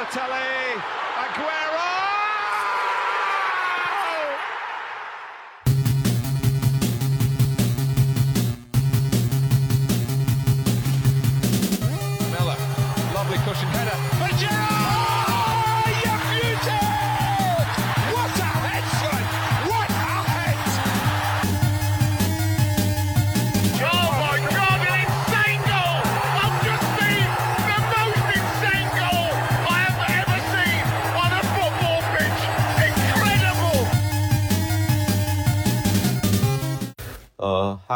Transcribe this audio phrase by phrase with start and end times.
[0.00, 0.80] Balotelli,
[1.14, 1.69] Aguero!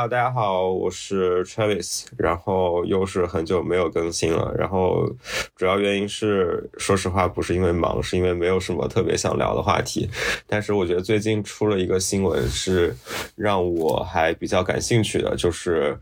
[0.07, 5.09] 大家好，我是 Travis，然后又是很久没有更新了，然后
[5.57, 10.07] 主要原因是，说实话不是因为忙，是因为没有什么特别想聊的话题，
[10.47, 12.95] 但是我觉得最近出了一个新闻是
[13.35, 15.97] 让我还比较感兴趣的，就是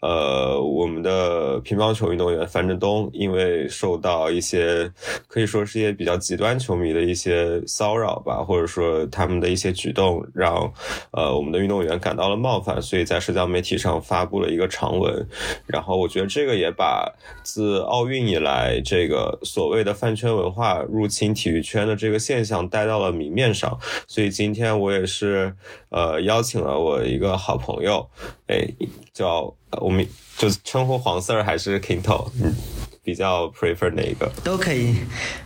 [0.00, 4.90] 呃我们的乒乓球运动员樊振东因为受到一些
[5.28, 10.68] 可以说是一些比较极端球迷的一些骚扰吧，或者说他们的一些举动让
[11.12, 15.26] 呃我们的运动员感到了冒犯，所以在社交媒体上发布了一个长文。
[15.66, 23.78] 然后我觉得这个也把自奥运以来这个所谓的饭圈文化入侵体育圈的这个现象带到了明面上。
[24.06, 25.54] 所以今天我也是
[25.90, 28.08] 呃邀请了我一个好朋友，
[28.46, 28.66] 哎，
[29.12, 30.06] 叫我们
[30.36, 32.54] 就称呼黄 Sir 还是 Kinto，嗯，
[33.02, 34.30] 比较 prefer 哪一个？
[34.42, 34.96] 都可以。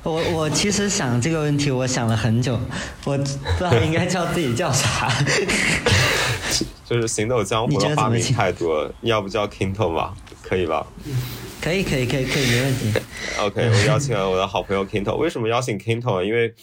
[0.02, 2.58] 我我其实想这个问题，我想了很久，
[3.04, 5.12] 我不知道应该叫自己叫啥。
[6.88, 10.14] 就是行走江湖的花名太多，要不叫 Kinto 吧？
[10.42, 10.86] 可以吧？
[11.60, 13.00] 可以可以可以可以，没问题。
[13.41, 15.16] OK，我邀请了我的好朋友 Kinto。
[15.16, 16.20] 为什么邀请 Kinto？
[16.20, 16.54] 呢因为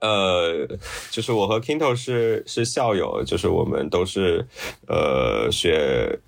[0.00, 0.66] 呃，
[1.10, 4.44] 就是我和 Kinto 是是校友，就是我们都是
[4.88, 6.18] 呃学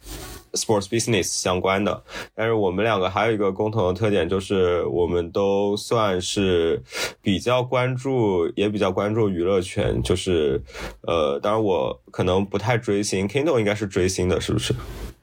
[0.53, 2.03] sports business 相关的。
[2.35, 6.83] 但是我们两个还有一个共同的特点，就是我们都算是
[7.21, 10.03] 比较关注，也比较关注娱乐圈。
[10.03, 10.63] 就是
[11.03, 14.75] 呃，当然我可能不太追星，Kindle 应该是追星的，是不是？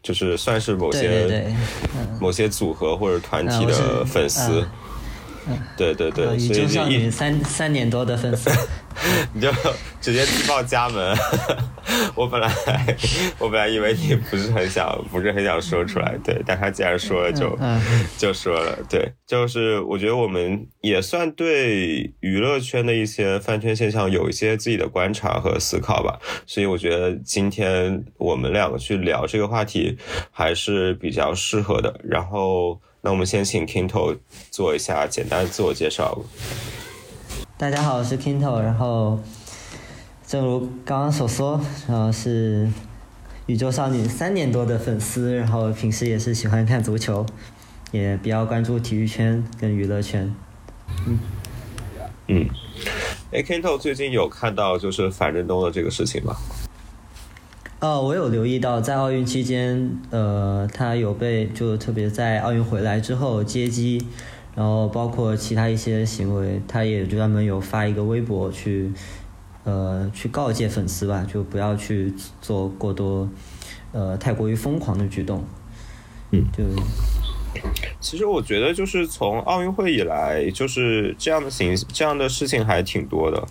[0.03, 1.47] 就是算是某些
[2.21, 4.63] 某些组合或者团体的粉丝。
[5.77, 8.49] 对对对，呃宇宙少女三三年多的粉丝，
[9.33, 9.51] 你就
[10.01, 11.15] 直接踢爆家门。
[12.15, 12.51] 我本来
[13.37, 17.79] 我本来以为你不是很想不是很想说出来，对，但他既然说了就嗯
[18.17, 29.97] 就说了，对，就是我觉得我们也算对娱乐圈的一些饭圈现象有一些自己的观察和思考吧，所以我觉得今天我们两个去聊这个话题
[30.31, 31.99] 还是比较适合的。
[32.03, 34.17] 然后，那我们先请 Kinto
[34.49, 36.19] 做一下简单的自我介绍。
[37.55, 39.19] 大家好，我是 Kinto，然后
[40.25, 42.67] 正如刚刚所说，然后是
[43.45, 47.23] 宇宙少女三年多的粉丝，然后平时也是喜欢看足球，
[47.91, 50.35] 也比较关注体育圈跟娱乐圈。
[51.05, 51.19] 嗯
[52.27, 52.49] 嗯，
[53.31, 56.35] 哎，Kinto 最近有看到就是樊振东的这个事情吗？
[57.81, 64.01] 哦，我有留意到，在奥运期间，呃，他有被就特别在奥运回来之后接机，
[64.55, 68.91] 然后包括其他一些行为，他也专门有发一个微博去，
[69.65, 73.29] 呃，去告诫粉丝吧，就不要去做过多，
[73.91, 75.43] 呃，太过于疯狂的举动。
[76.31, 76.63] 嗯，就
[77.99, 83.45] 其实我觉得就是从奥运会以来，就是这样的形这样的事情还挺多的，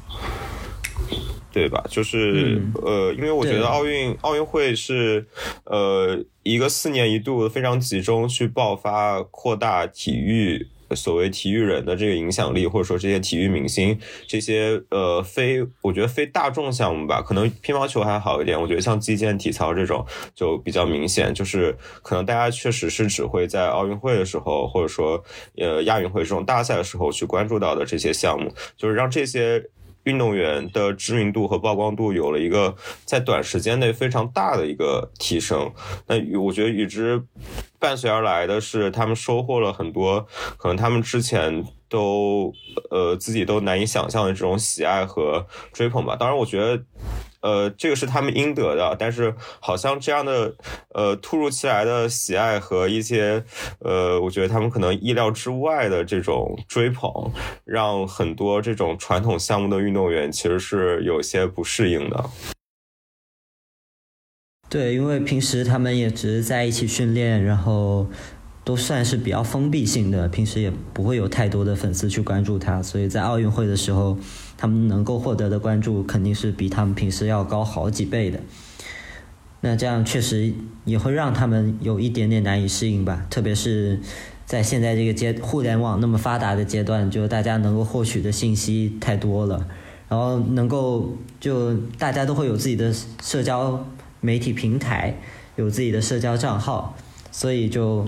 [1.54, 1.84] 对吧？
[1.88, 5.24] 就是、嗯呃，因为我觉得奥运奥运会是
[5.66, 10.66] 呃一个四年一度非常集中去爆发、扩大体育。
[10.94, 13.98] 所谓体育人的这个影响力，或者说这些体育明星，
[14.28, 18.60] 这些呃非我觉得非大众项目吧，可能乒乓球还好一点。
[18.60, 20.06] 我觉得像击剑、体操这种
[20.36, 25.24] 就比较明显，就是可能大家确实是只会在奥运会的时候，或者说
[25.56, 29.64] 呃亚运会这种大赛的时候去关注到的这些项目，就是让这些。
[30.04, 35.70] 运动员的知名度和曝光度有了一个在短时间内非常大的一个提升，
[36.06, 37.22] 那与我觉得与之
[37.78, 40.26] 伴随而来的是，他们收获了很多
[40.56, 42.52] 可能他们之前都
[42.90, 46.16] 呃自己都难以想象的这种喜爱和追捧吧。
[46.16, 46.82] 当然，我觉得。
[47.44, 50.54] 呃，这个是他们应得的，但是好像这样的
[50.94, 53.44] 呃突如其来的喜爱和一些
[53.80, 57.30] 呃，我觉得他们可能意料之外的这种追捧，
[57.66, 62.24] 让很多这种传统项目的运动员其实是有些不适应的。
[64.70, 68.08] 对，因为平时他们也只是在一起训练，然后
[68.64, 74.16] 都算是比较封闭性的，平时也不会有太多的粉丝去关注他，所以在奥运会的时候，
[74.64, 78.40] 他们能够获得的关注肯定是比他们平时要高好几倍的。
[79.60, 80.54] 那这样确实
[80.86, 84.00] 也会让他们有一点点难以适应吧，特别是
[84.46, 89.68] 在现在这个阶互联网那么发达的阶段，就大家能够获取的信息太多了，
[90.08, 92.90] 然后能够就大家都会有自己的
[93.22, 93.86] 社交
[94.22, 95.14] 媒体平台，
[95.56, 96.96] 有自己的社交账号，
[97.30, 98.06] 所以就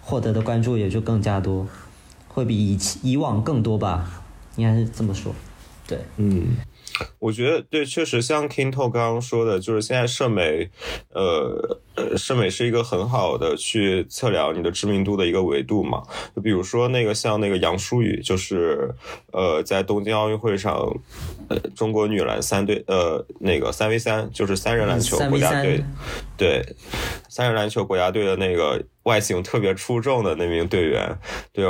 [0.00, 1.66] 获得的关注也就更加多，
[2.28, 4.22] 会比以以往更多吧，
[4.56, 5.34] 应该是这么说，
[5.86, 6.56] 对，嗯。
[7.18, 10.70] 我觉得对，确实像 Kinto 刚刚说的，就是现在社媒，
[11.08, 11.80] 呃，
[12.18, 16.02] 社媒是一个很好的去测量你的知名度的一个维度嘛。
[16.36, 18.94] 就比如说那个像那个杨舒雨，就是
[19.32, 20.74] 呃，在东京奥运会上，
[21.48, 25.82] 呃，中国女篮三队，呃，那个三 v 三，就是三人篮球国家队，
[26.36, 26.62] 对，
[27.28, 31.18] 三人篮球国家队的那个外形特别出众的那名队员，
[31.52, 31.64] 对。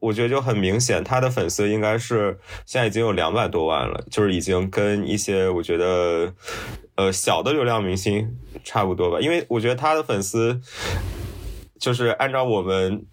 [0.00, 6.32] 我觉得就很明显，他的粉丝应该是现在已经有两百多万了，就是已经跟一些我觉得
[6.94, 9.18] 呃小的流量明星差不多吧。
[9.20, 10.60] 因为我觉得他的粉丝
[11.80, 13.04] 就是按照我们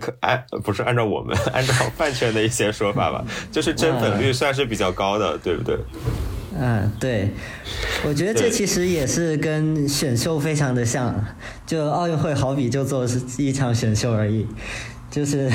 [0.00, 5.76] 可按不是按照我们 按照饭圈的一些说法吧，就是真粉率算是比较高的，对不对？
[6.60, 7.28] 嗯，对，
[8.04, 11.24] 我觉得这其实也是跟选秀非常的像，
[11.66, 14.46] 就奥运会好比就做是一场选秀而已。
[15.10, 15.50] 就是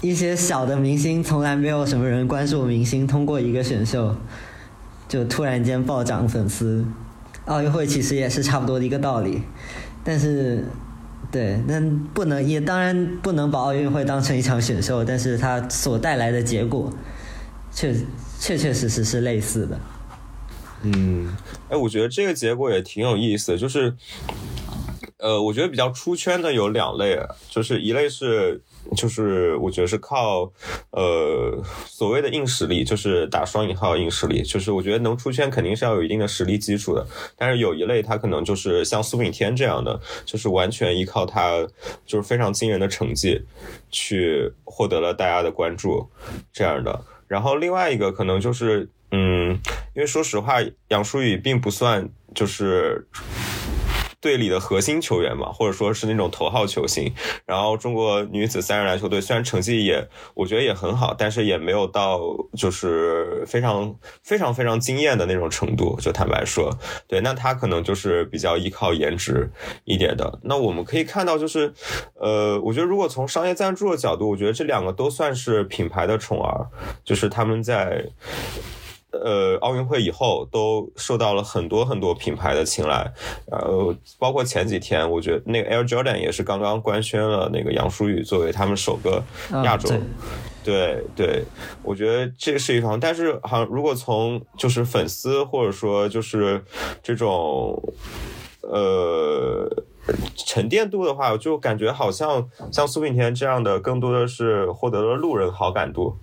[0.00, 4.16] 一些小的明星，从来没有什么人关注明星，通过一个选秀，
[5.08, 6.84] 就突然间暴涨粉丝。
[7.44, 9.40] 奥运会其实也是差不多的一个道理，
[10.04, 10.64] 但是，
[11.30, 11.80] 对，那
[12.12, 16.92] 不能也当然不能把奥运会当成一场选秀，但是它所带来的结果，
[17.72, 17.94] 确
[18.38, 19.80] 确确实实是类似的。
[20.82, 21.34] 嗯，
[21.70, 23.94] 哎，我觉得这个结果也挺有意思，就是。
[25.18, 27.18] 呃，我觉得比较出圈的有两类，
[27.50, 28.60] 就是一类是，
[28.96, 30.52] 就是我觉得是靠，
[30.92, 37.04] 呃，所谓的硬实力，就是打双引号硬实力，就是我觉得能出圈肯定是要有一定的实力基础的。
[37.36, 41.66] 但是有一类他可能就是像苏炳添这样的，就是完全依靠他
[42.06, 43.42] 就是非常惊人的成绩，
[43.90, 46.08] 去获得了大家的关注
[46.52, 47.04] 这样的。
[47.26, 49.50] 然后另外一个可能就是，嗯，
[49.96, 50.58] 因为说实话，
[50.90, 53.08] 杨舒雨并不算就是。
[54.20, 57.12] 队里的核心球员嘛，或者说是那种头号球星。
[57.46, 62.20] 然后中国女子三人篮球队虽然成绩也我觉得也很好，但是也没有到
[62.56, 65.96] 就是非常非常非常惊艳的那种程度。
[66.00, 66.76] 就坦白说，
[67.06, 69.50] 对，那他可能就是比较依靠颜值
[69.84, 70.38] 一点的。
[70.42, 71.72] 那我们可以看到，就是
[72.14, 76.66] 呃，我觉得如果从商业赞助的角度，我觉得这两个都算是品牌的宠儿，
[77.04, 78.04] 就是他们在。
[79.10, 83.10] 呃，奥运会以后都受到了很多很多品牌的青睐，
[83.50, 89.24] 然后，包括前几天，我觉得那个 Air Jordan 也是刚刚官宣了那个杨舒雨作为他们首个
[89.64, 89.88] 亚洲，
[90.62, 91.42] 对对，
[91.82, 96.62] 我觉得这是一方，但是好像如果从就是粉丝或者说就是
[97.02, 97.82] 这种，
[98.60, 99.68] 呃。
[100.34, 106.16] 沉淀度的话，就感觉好像像苏炳添这样的，更多的是获得了路人好感度。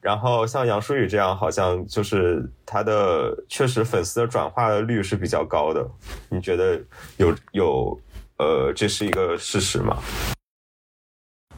[0.00, 5.84] 然后像杨舒雨这样，好像就是他的确实粉丝的转化的率是比较高的。
[6.28, 6.80] 你觉得
[7.16, 8.00] 有有
[8.38, 9.98] 呃，这是一个事实吗？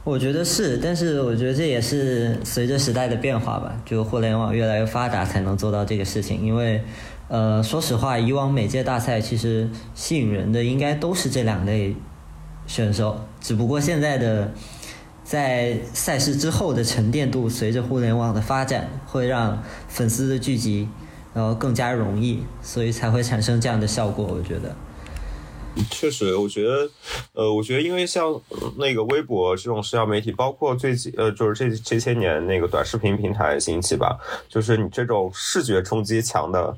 [0.05, 6.83] 我觉得是，但是我觉得这也是随着时代的变化吧，就互联网越来越发达才能做到这个事情，因为。
[7.29, 11.95] 呃，说实话，以往每届大赛其实吸引人的应该都是这两类
[12.67, 14.51] 选手，只不过现在的
[15.23, 20.89] 在赛事之后的沉淀度，随着互联网的发展，会让粉丝的聚集
[21.35, 24.25] 然后更加容易，所以才会产生这样的效果。
[24.25, 24.75] 我觉得。
[25.91, 26.89] 确实，我觉得，
[27.33, 28.41] 呃，我觉得，因为像
[28.77, 34.19] 那个微博这种社交媒体，包括最近，呃，就是这这些年那个短视频平台兴起吧，
[34.49, 36.77] 就是你这种视觉冲击强的，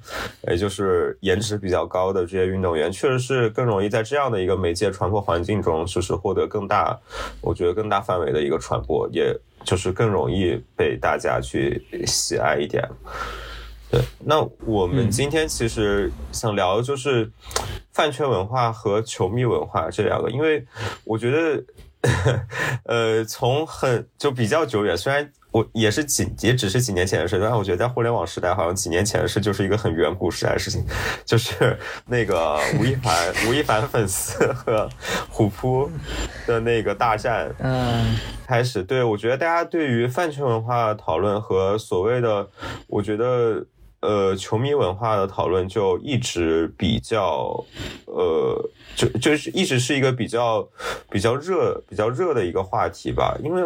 [0.49, 6.99] 也就是颜值比较高的这些运动员，确实是更容易在这样的一个媒介传播环境中，就是获得更大，
[7.41, 12.83] 我觉得更大范围的一个传播，也就是更容易被大家去喜爱一点。
[13.91, 17.29] 对，那我们今天其实想聊的就是
[17.93, 20.65] 饭圈文化和球迷文化这两个，因为
[21.05, 21.65] 我觉得，
[22.87, 30.85] 呃，从很就比较久远，虽然我也是几也只是几年前的事，但我觉得在互联网时代，好像几年前的事就是一个很远古时代的事情，
[31.25, 34.89] 就是那个 吴亦凡吴亦凡粉丝和
[35.29, 35.91] 虎扑
[36.47, 38.15] 的那个大战， 嗯，
[38.47, 42.49] 开始，对我觉得大家对于饭圈文化讨论和所谓的，
[42.87, 43.67] 我觉得。
[44.01, 47.65] 呃，球迷文化的讨论就一直比较，
[48.07, 50.67] 呃，就就是一直是一个比较
[51.11, 53.37] 比较热、比较热的一个话题吧。
[53.45, 53.63] 因为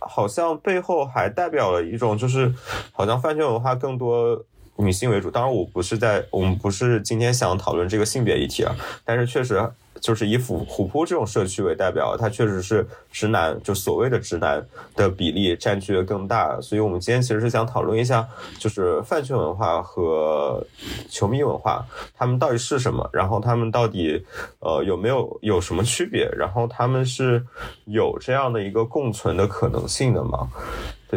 [0.00, 2.52] 好像背后还代表了一种，就是
[2.92, 4.42] 好像饭圈文化更多
[4.76, 5.30] 女性为主。
[5.30, 8.74] 当然，我不是在我们不是今天想讨论这个性别议题啊，
[9.04, 9.70] 但是确实。
[10.04, 14.62] 就是以虎虎扑这种社区为代表，它确实是直男，就所谓的直男
[14.94, 16.60] 的比例占据的更大。
[16.60, 20.62] 所以，我们今天其实是想讨论一下，就是饭圈文化和
[21.08, 21.82] 球迷文化，
[22.14, 23.08] 他们到底是什么？
[23.14, 24.22] 然后他们到底
[24.58, 26.30] 呃有没有有什么区别？
[26.36, 27.42] 然后他们是
[27.86, 30.50] 有这样的一个共存的可能性的吗？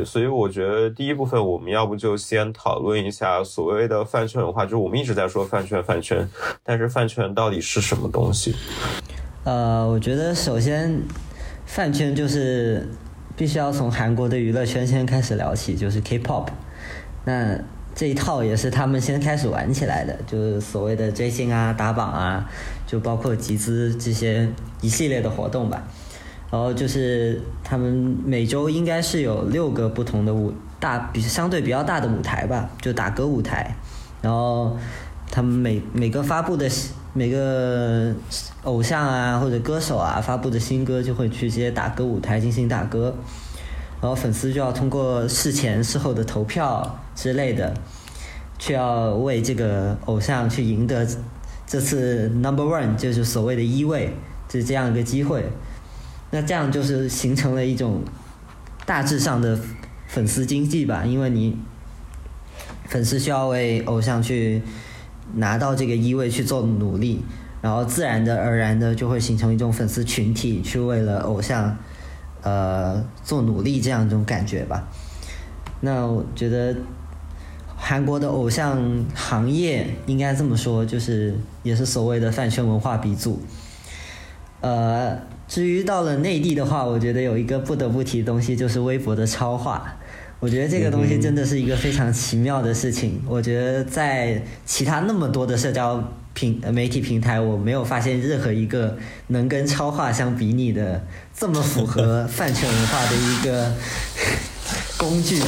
[0.03, 6.27] 所以我觉得第一部分我们要不就先讨论一下所谓的饭圈文化，就是我们一直在说饭圈饭圈，
[6.63, 8.55] 但是饭圈到底是什么东西？
[9.43, 11.01] 呃，我觉得首先
[11.65, 12.87] 饭圈就是
[13.35, 16.47] 必须要从韩国的娱乐圈先开始聊起，就是 K-pop，
[17.25, 17.57] 那
[17.95, 22.49] 这一套也是他们先开始玩起来的，就是所谓的追星啊、打榜啊，
[22.85, 24.47] 就包括集资这些
[24.81, 25.83] 一系列的活动吧。
[26.49, 33.75] 然后就是他们每周应该是有六个不同的舞大比相对比较大的舞台吧，就打歌舞台。
[34.21, 34.77] 然后
[35.29, 36.69] 他们每每个发布的
[37.13, 38.13] 每个
[38.63, 43.13] 偶像啊或者歌手啊发布的新歌就会去这些打歌舞台进行打歌，
[44.01, 47.73] 然后粉丝就要通过事前事后的投票之类的，
[48.57, 51.05] 去要为这个偶像去赢得
[51.65, 54.13] 这次 number one 就是所谓的一位，
[54.47, 55.43] 就这样一个机会。
[56.29, 58.01] 那这样就是形成了一种
[58.85, 59.57] 大致上的
[60.07, 61.57] 粉丝经济吧，因为你
[62.85, 64.61] 粉丝需要为偶像去
[65.35, 67.21] 拿到这个一位去做努力，
[67.61, 71.77] 然后自然的而然的就会形成一种粉丝群体去为了偶像
[72.41, 74.85] 呃做努力这样一种感觉吧。
[75.79, 76.75] 那我觉得
[77.77, 83.41] 韩国的偶像行业应该这么说，就是也是所谓的饭圈文化鼻祖，
[84.59, 85.17] 呃。
[85.47, 89.97] 至于到了内地的话，我觉得有一个不得不提的东西，就是微博的超话。
[90.39, 93.19] 我觉得这个东西真的是一个非常奇妙的事情。
[93.27, 98.95] 我觉得在其他那么多的社交平媒体平台，我没有发现任何一个
[99.27, 101.03] 能跟超话相比拟的
[101.35, 103.73] 这么符合饭圈文化的一个
[104.95, 105.41] 工具。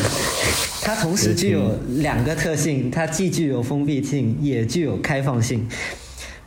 [0.82, 5.68] 它同时具有两个特性，它既具有封闭性，也具有开放性。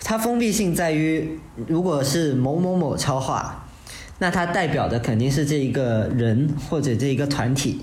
[0.05, 3.67] 它封闭性在于，如果是某某某超话，
[4.19, 7.81] 那它代表的肯定是这一个人或者这一个团体，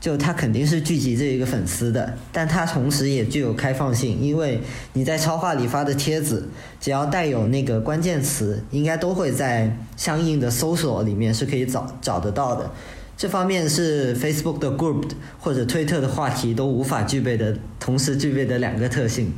[0.00, 2.14] 就它肯定是聚集这一个粉丝的。
[2.32, 4.60] 但它同时也具有开放性，因为
[4.92, 6.48] 你在超话里发的帖子，
[6.80, 12.70] 只要带有那个关键词，应该都会在相应的搜索里面是可以找找得到的。
[13.16, 19.32] 这方面是 Facebook 的 Group 或者推特的话题都无法具备的，同时具备的两个特性。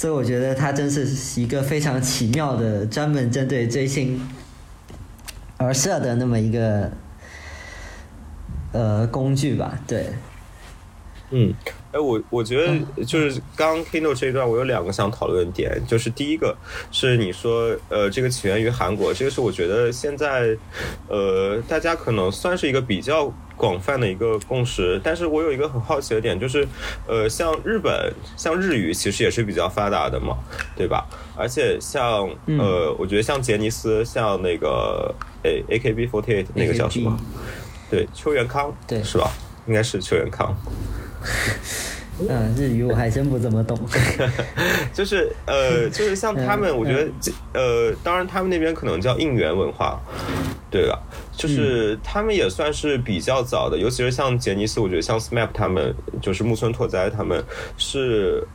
[0.00, 4.18] 所以我觉得它真是一个非常奇妙的，专门针对追星
[5.58, 6.90] 而设的那么一个
[8.72, 10.06] 呃工具吧，对。
[11.28, 11.52] 嗯，
[11.92, 16.56] 哎，我我觉得就是刚 Kino 这一段，我有两个想讨论点，就是第一个
[16.92, 20.56] 是你说呃这个起源于韩国，这个是我觉得现在
[21.08, 26.64] 呃大家可能算是一个比较广泛的一个共识，但是我有一个很好奇的点，就是
[27.08, 30.38] 呃像日本像日语其实也是比较发达的嘛，
[30.76, 31.04] 对吧？
[31.36, 37.18] 而且像呃我觉得像杰尼斯，像那个诶 AKB48 那个叫什么？
[37.90, 39.28] 对，秋元康，对，是吧？
[39.66, 40.54] 应该是秋元康。
[42.28, 43.78] 嗯，日语我还真不怎么懂。
[44.92, 47.10] 就是呃， 就是像他们，我觉得
[47.54, 49.98] 呃，当然他们那边可能叫应援文化，
[50.70, 50.98] 对吧？
[51.34, 57.42] 就是他们也算是比较早的，尤其是像杰尼斯，我觉得像 SMAP 他们，就是木村拓哉他们，
[57.78, 58.46] 是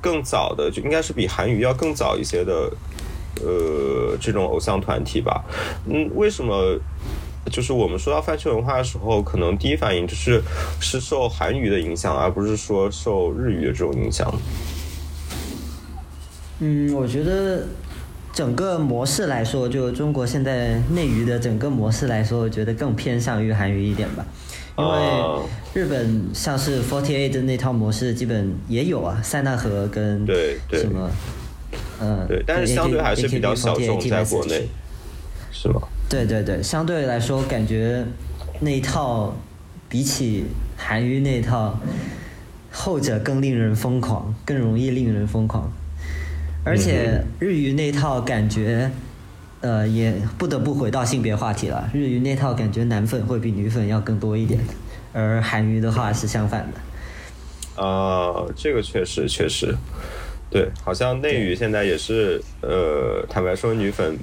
[0.00, 2.70] 更早的，就应该是比韩语要更早一些的，
[3.44, 5.44] 呃，这种偶像团体吧。
[5.86, 6.78] 嗯，为什么？
[7.48, 10.42] 就是我们说到饭圈文化的时候，可能第一反应就是
[10.80, 14.32] 是受韩语的影响，而不是说受日语的这种影响。
[16.60, 17.66] 嗯，我觉得
[18.32, 24.26] 整个模式来说，就中国现在内娱的整个模式来说，我觉得更偏向于韩语一点吧。
[24.76, 25.42] 因为
[25.74, 31.10] 日本像是 Forty Eight 的那套模式，基本也有啊，塞纳河跟对对什么，
[32.00, 34.68] 嗯，对，但是相对还是比较小众，在国内，
[35.50, 35.82] 是吗？
[36.08, 38.04] 对对对，相对来说，感觉
[38.60, 39.36] 那一套
[39.88, 40.46] 比起
[40.76, 41.78] 韩娱那一套，
[42.72, 45.70] 后者更令人疯狂，更容易令人疯狂。
[46.64, 48.90] 而且日语那套感觉，
[49.60, 51.90] 呃，也不得不回到性别话题了。
[51.92, 54.60] 日语那套感觉男粉会比女粉要更多一点，
[55.12, 57.82] 而韩娱的话是相反的。
[57.82, 59.74] 啊，这个确实确实。
[60.50, 64.16] 对，好像内娱现在也是，呃，坦白说，女粉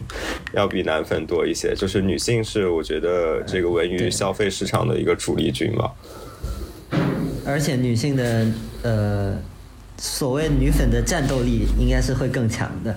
[0.54, 1.76] 要比男粉多一些。
[1.76, 5.94] 就是女性是我觉得这个文娱消费市场的一个主力军吧。
[7.46, 8.48] 而且女性的
[8.82, 9.38] 呃，
[9.98, 12.96] 所谓女粉的战斗力应该是会更强的。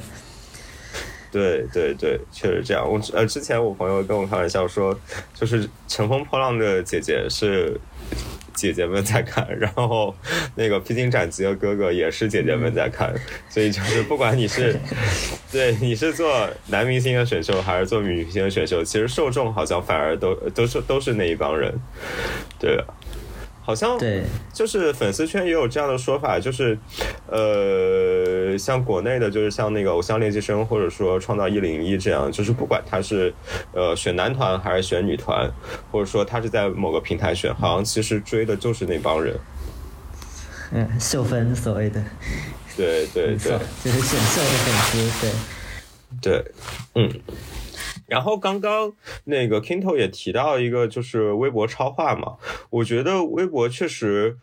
[1.31, 2.91] 对对对，确实这样。
[2.91, 4.99] 我呃，之前我朋友跟我开玩笑说，
[5.35, 7.79] 就是乘风破浪的姐姐是
[8.59, 10.15] 姐姐们在看，然后
[10.57, 13.15] 那个披荆斩棘的哥哥也是姐姐们在看，
[13.49, 14.77] 所以就是不管你是
[15.53, 21.73] 对你是做男明星的选秀还是做女明星的选秀，其实受众好像反而都都是都是那一帮人，
[22.59, 22.79] 对。
[23.69, 26.79] 好像对，就是粉丝圈也有这样的说法，就是，
[27.27, 33.31] 呃，像国内的，就是像那个偶像练习生，或者说创造一零一这样，就是不管他是
[33.75, 35.47] 呃选男团还是选女团，
[35.93, 39.39] 或者说他是在某个平台选，好像其实追的就是那帮人。
[40.73, 42.03] 嗯， 秀分所谓的，
[42.75, 43.37] 对对对，
[43.85, 45.27] 就是选秀的粉丝，
[46.23, 46.53] 对，对，
[46.95, 47.21] 嗯。
[48.09, 48.93] 然后刚刚
[49.25, 52.39] 那个 Kinto 也提到一个，就是微博超话嘛。
[52.71, 54.39] 我觉得微博确实，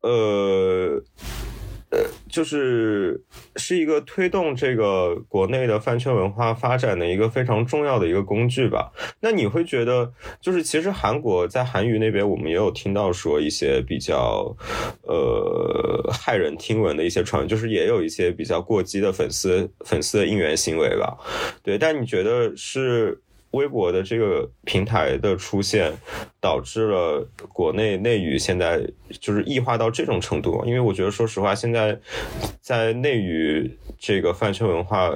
[0.00, 1.02] 呃，
[1.90, 3.22] 呃，就是
[3.56, 8.92] 是一个推动这个国内的饭圈文化发展的一个非常重要的一个工具吧。
[9.20, 14.56] 那你会觉得，就是其实韩国在韩娱那边，我们也有听到说一些比较，
[15.02, 21.16] 呃，骇人听闻的一些传闻，就是也有一些比较过激的粉丝粉丝的应援行为吧。
[21.62, 23.20] 对，但你觉得是
[23.56, 25.92] 微博的这个平台的出现，
[26.40, 28.80] 导致了国内内娱现在
[29.20, 30.62] 就是异化到这种程度？
[30.64, 31.98] 因为我觉得，说实话，现在
[32.60, 35.10] 在内娱这个饭圈文化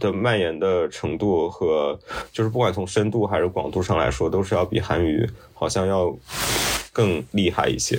[0.00, 1.98] 的蔓延的程度和，
[2.32, 6.16] 就是不管从深度还是广度上来说，都是要比韩语好像要
[6.92, 7.98] 更厉害一些。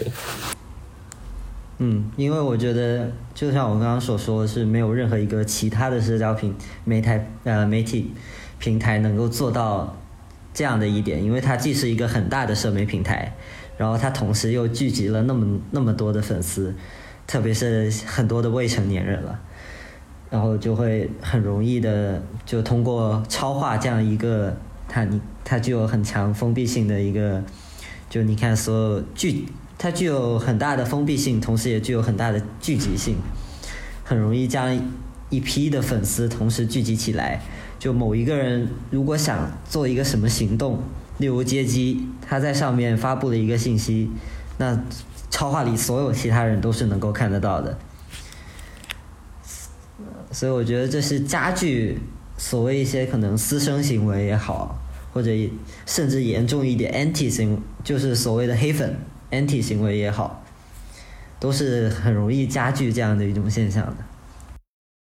[1.79, 8.11] 嗯，因为我觉得，就像我刚刚所说是，没有任何一个其他的社交平媒台呃媒体
[8.63, 9.93] 平台能够做到
[10.53, 13.35] 这样的一点，因为它既是一个很大的社媒平台，
[13.77, 16.73] 然后它同时又聚集了那么那么多的粉丝，
[17.27, 19.37] 特别是很多的未成年人了，
[20.29, 24.55] 然后就会很容易的就通过超话这样一个
[24.87, 27.43] 它你它具有很强封闭性的一个，
[28.09, 29.45] 就你看所有聚。
[29.77, 33.17] 它具有很大的封闭性，同时也具有很大的聚集性，
[34.05, 34.73] 很容易将
[35.29, 37.41] 一批的粉丝同时聚集起来。
[37.83, 40.81] 就某一个人如果想做一个什么行动，
[41.17, 44.09] 例如接机，他在上面发布了一个信息，
[44.57, 44.81] 那
[45.29, 47.77] 超话里所有其他人都是能够看得到的。
[50.31, 51.99] 所以我觉得这是加剧
[52.37, 55.29] 所谓一些可能私生行为也好，或者
[55.85, 58.97] 甚至严重一点 anti 行，就是所谓的黑粉。
[59.29, 60.41] anti 行为也好，
[61.37, 63.95] 都是很容易加剧这样的一种现象的。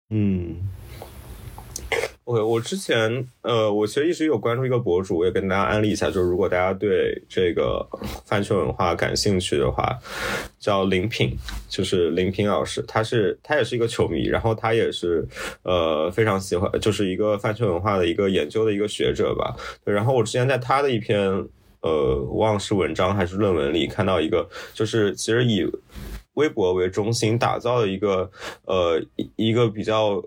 [0.08, 0.56] 嗯
[2.30, 7.86] 我之前呃，我其实一直有关注一个博主，我也跟大家安利一下，就是如果大家对这个
[8.24, 9.98] 饭圈文化感兴趣的话，
[10.58, 11.36] 叫林品，
[11.68, 15.26] 就是林品老师，他是他也是一个球迷，然后他也是
[15.62, 19.56] 呃非常喜欢，就是一个饭圈文化的一个研究的一个学者吧。
[19.84, 21.44] 然后我之前在他的一篇。
[21.82, 25.66] 呃，忘是文章还是论文里看到一个，就是其实以
[26.34, 28.30] 微博为中心打造的一个
[28.64, 29.02] 呃
[29.36, 30.22] 一个比较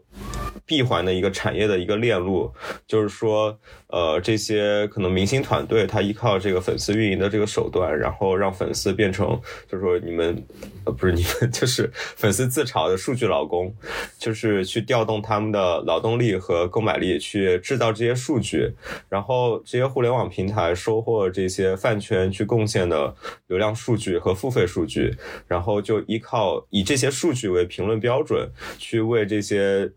[0.65, 2.51] 闭环的一个产业的一个链路，
[2.87, 3.59] 就是说。
[3.93, 9.39] 呃，这些可能明星团队，他依靠这个粉丝运营的这个手段，然后让粉丝变成，
[9.71, 10.43] 就是说你们，
[10.83, 13.71] 呃，不是你们， 就是粉丝自嘲的数据劳工，
[14.17, 18.73] 就是去调动他们的劳动力和购买力去制造这些数据，
[19.09, 25.15] 然后这些互联网平台收获这些饭圈去贡献的流量数据和付费数据，
[25.47, 29.91] 然后就依靠以这些数据为评论标准，去为这些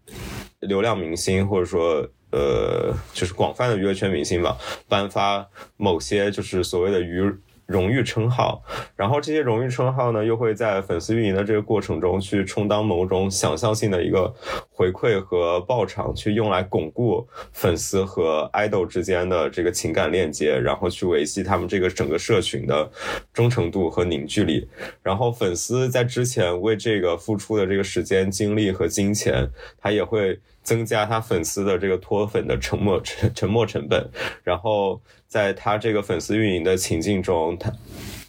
[0.61, 2.07] 流量明星或者说。
[2.37, 7.19] 呃，就是广泛的娱乐圈明星吧，颁发某些就是所谓的娱
[7.67, 8.63] 荣誉称号，
[8.95, 14.33] 然后这些荣誉称号呢，又会在粉丝运营的这个过程中去充当某种想象性的一个
[14.71, 22.89] 回馈和报偿，去用来巩固粉丝和爱豆之间的这个情感链接，然后去维系他们这个整个社群的
[23.33, 24.69] 忠诚度和凝聚力。
[25.03, 29.51] 然后粉丝在之前为这个付出的这个时间、精力和金钱，
[29.81, 30.39] 他也会。
[30.67, 34.05] 增加他粉丝的这个脱粉的沉默沉沉默成本，
[34.43, 35.01] 然后
[35.37, 37.71] 在他这个粉丝运营的情境中，他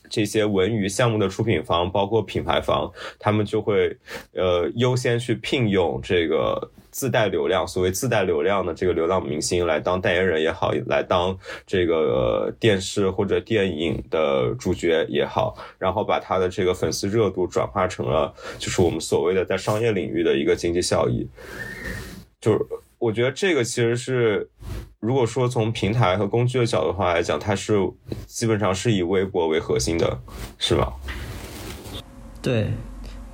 [0.09, 3.95] 这些文娱项目的出品方，包括品牌方，他们就会
[4.33, 21.25] 呃优先去聘用这个自带流量，所谓自带流量的这个流量明星来当代言人也好，来当这个电视或者电影的主角也好，然后把他的这个粉丝热度转化成了就是我们所谓的在商业领域的一个经济效益。
[22.41, 22.59] 就是
[22.99, 24.49] 我觉得这个其实是，
[25.07, 27.75] 如果说从平台和工具的角度话来讲，它是
[28.25, 30.19] 基本上是以微博为核心的，
[30.59, 30.91] 是吧？
[32.41, 32.67] 对，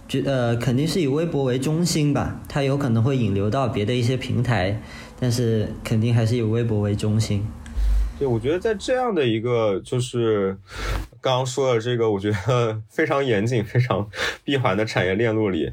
[0.08, 4.80] 觉呃肯定是以微博为中心吧，它有可能会引流到别的一些平台，
[5.20, 7.44] 但是肯定还是以微博为中心。
[8.20, 10.56] 对，我觉得在这样的一个就是
[11.20, 14.08] 刚刚说的这个，我觉得非常严谨、非常
[14.44, 15.72] 闭环的产业链路里，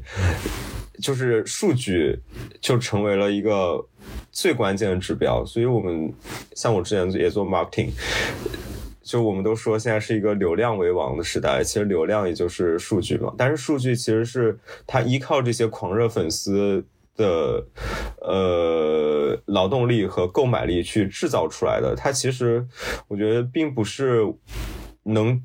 [1.01, 2.17] 就是数据
[2.61, 3.83] 就成为了一个
[4.31, 5.43] 最关键的指标。
[5.45, 6.13] 所以我们
[6.55, 7.89] 像我之前也做 marketing，
[9.01, 13.33] 就我们都说现在是一个流量为王的时代，其实流量也就是数据嘛。
[13.37, 16.85] 但是数据其实是它依靠这些狂热粉丝。
[17.17, 17.63] 的
[18.21, 22.65] 呃劳动力和购买力去制造出来的，它其实
[23.09, 24.25] 我觉得并不是
[25.03, 25.39] 能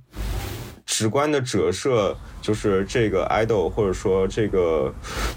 [0.97, 4.91] 直观的折射，就是这个 idol 或者说这个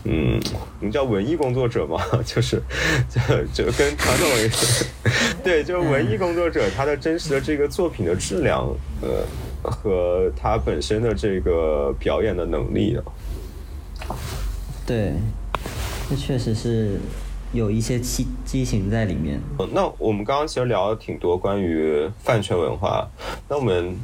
[0.05, 0.39] 嗯，
[0.79, 2.63] 我们叫文艺工作者嘛， 就是
[3.09, 3.19] 就
[3.65, 4.49] 就跟传统文艺
[5.43, 9.25] 对，就是文艺工作者他的真实的这个作品的质量，呃，
[9.61, 12.97] 和他本身的这个表演的能力
[14.07, 14.15] 啊，
[14.87, 15.11] 对。
[16.09, 16.97] 这确实是
[17.51, 19.41] 有一些激激情在里面。
[19.71, 23.07] 那我们刚刚其实聊了挺多关于饭圈文化，
[23.47, 23.97] 那我们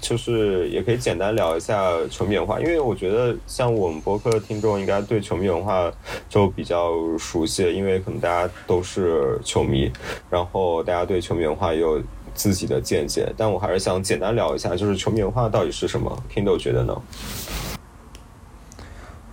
[0.00, 5.90] 就是也可以简单聊一下球迷文化，因为我觉得像我们博客的听众应该对球迷文化
[6.28, 9.90] 就比较熟悉，因为可能大家都是球迷，
[10.28, 12.02] 然后大家对球迷文化也有
[12.34, 13.32] 自己的见解。
[13.36, 17.02] 但我还是想简单聊一下，就是球迷文化到底是什么？Kindle 觉得呢？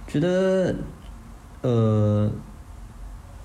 [0.08, 0.76] 觉得。
[1.64, 2.30] 呃，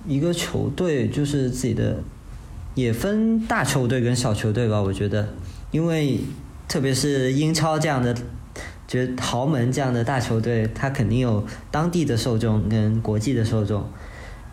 [0.07, 1.97] 一个球队就是自己的，
[2.75, 4.81] 也分大球队跟小球队吧。
[4.81, 5.29] 我觉得，
[5.71, 6.19] 因为
[6.69, 8.15] 特别是英超这样的，
[8.89, 13.85] 觉得豪门这样的大球队，它肯定有当地的受众跟国际的受众。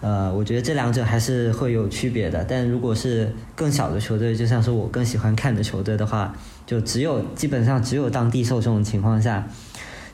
[0.02, 2.46] 呃，我觉得这两者还是会有区别的。
[2.48, 6.34] 但如果是更小的球队，就像是我更喜欢看的球队的话，
[6.66, 9.46] 就只有基本上只有当地受众的情况下，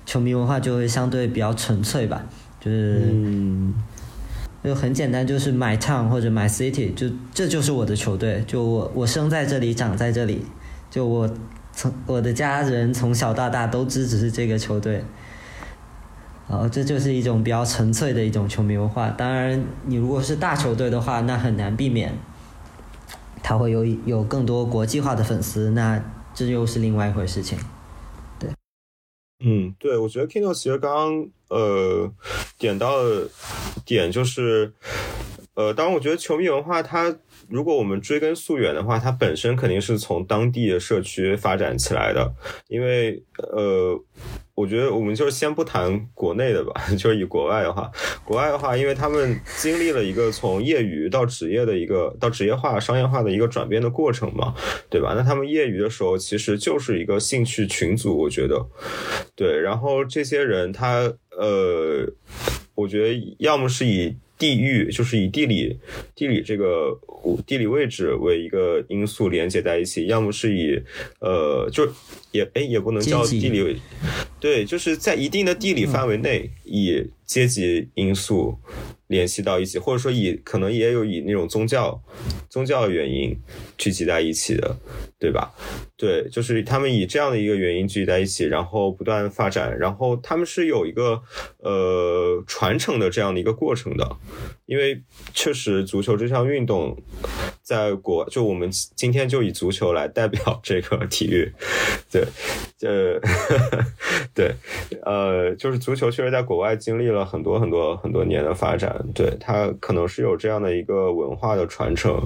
[0.03, 2.25] 球迷文化就会相对比较纯粹吧。
[2.59, 3.13] 就是，
[4.65, 10.43] 就很简单，就是 my town 或者 my city，就这就是我的球队，就我我生在这里，长在这里，
[10.89, 11.29] 就我
[11.71, 15.03] 从我的家人从小到大都支持这个球队，
[16.49, 19.09] 然后，这就是一种比较纯粹的一种球迷文化。
[19.11, 22.11] 当然，你如果是大球队的话，那很难避免，
[23.43, 27.59] 他会有有更多国际化的粉丝，那这又是另外一回事情。
[29.39, 32.11] 嗯，对，我觉得 Kindle 其实刚刚呃
[32.57, 33.29] 点到的
[33.85, 34.73] 点就是，
[35.53, 37.15] 呃，当然我觉得球迷文化它，
[37.49, 42.33] 如果我们追根溯源的话，它本身肯定是从当地的社区发展起来的，
[42.67, 43.99] 因为呃。
[44.55, 47.91] 我觉得我们就先不谈国内的吧， 就是以国外的话，
[48.23, 54.55] 国外的话，因为他们经历了一个从业余到职业的一个到职业化、商业化的一个转变的过程嘛，
[54.89, 55.13] 对吧？
[55.13, 58.65] 那他们业余的时候其实就是一个兴趣群组，我觉得，
[59.35, 59.59] 对。
[59.59, 62.09] 然后这些人他呃，
[62.75, 64.15] 我觉得要么是以。
[64.37, 65.77] 地域就是以地理、
[66.15, 66.99] 地理这个
[67.45, 70.79] 地理位置为一个因素连接在一起，要么是以
[71.19, 71.87] 呃，就
[72.31, 73.79] 也哎也不能叫地理，
[74.39, 78.57] 对，就是在一定的地理范围内以阶级因素。
[79.07, 82.01] 联系到一起，或者说以可能也有以那种宗教、
[82.49, 83.35] 宗教原因
[83.77, 84.77] 聚集在一起的，
[85.19, 85.53] 对吧？
[85.97, 91.21] 对，就是他们以这样的一个原因聚集在一起，然后不断发展，然后他们是有一个
[91.59, 94.17] 呃传承的这样的一个过程的。
[94.65, 96.97] 因为确实足球这项运动
[97.65, 101.51] 在国，就我们今天就以足球来代表这个体育，
[102.11, 102.23] 对，
[102.77, 103.19] 这
[104.35, 104.53] 对，
[105.03, 109.03] 呃，就是足球确实在国外经历了很多很多很多年的发展。
[109.15, 112.21] 对它可能是有这样的一个文化的传承，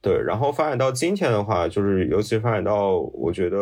[0.00, 3.56] 对，然后发展到今天的话，就是尤其发展到我觉得，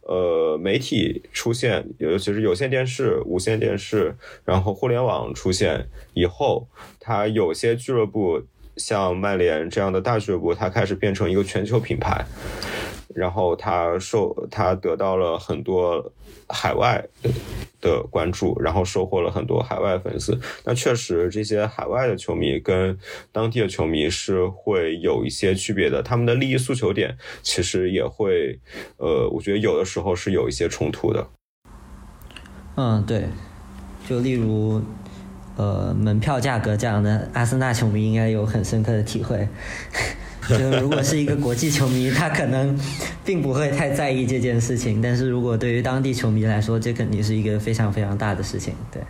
[0.00, 6.66] 呃，媒体出现，尤其是有线电视、无线电视，然后互联网出现以后，
[6.98, 8.40] 它有些俱乐部
[8.76, 12.24] 像曼联这样的大俱乐部，它开始变成一个全球品牌。
[13.14, 16.12] 然后他受他得到了很多
[16.50, 17.02] 海外
[17.80, 20.38] 的关注，然后收获了很多海外粉丝。
[20.66, 22.98] 那确实，这些海外的球迷跟
[23.32, 28.60] 当地的球迷是会有一些区别的，他们的利益诉求点其实也会，
[28.98, 31.26] 呃，我觉得有的时候是有一些冲突的。
[32.74, 33.24] 嗯，对，
[34.06, 34.82] 就例如，
[35.56, 39.48] 呃，门票价格这样的，阿森纳球迷应该有很深刻的体会。
[40.48, 42.78] 就如果是一个国际球迷，他可能
[43.24, 49.02] 并不会太在意这件事情，但是如果对于当地球迷来说，这肯定是一个非常非常大的事情，对。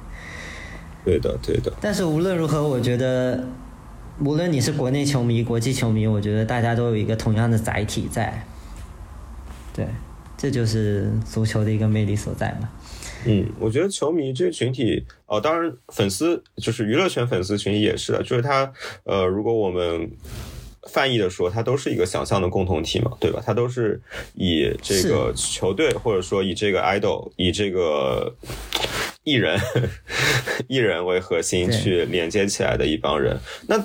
[1.04, 1.72] 对的，对的。
[1.80, 3.44] 但是无论如何，我觉得，
[4.20, 8.42] 无论你是国内球迷、国际球迷，我觉得大家都有一个同样的载体在。
[9.74, 9.86] 对。
[10.38, 12.68] 这就是足球的一个魅力所在嘛。
[13.26, 18.72] 嗯，我觉得球迷这个群体，哦，当然粉丝就是娱乐圈粉丝群体也是的，就是他，
[19.04, 20.10] 呃，如果我们
[20.88, 23.42] 泛义的说，它都是一个想象的共同体嘛，对吧？
[23.44, 24.00] 它都是
[24.34, 28.32] 以这个球队或者说以这个 idol 以这个
[29.24, 29.58] 艺人
[30.68, 33.36] 艺人为核心去连接起来的一帮人。
[33.66, 33.76] 那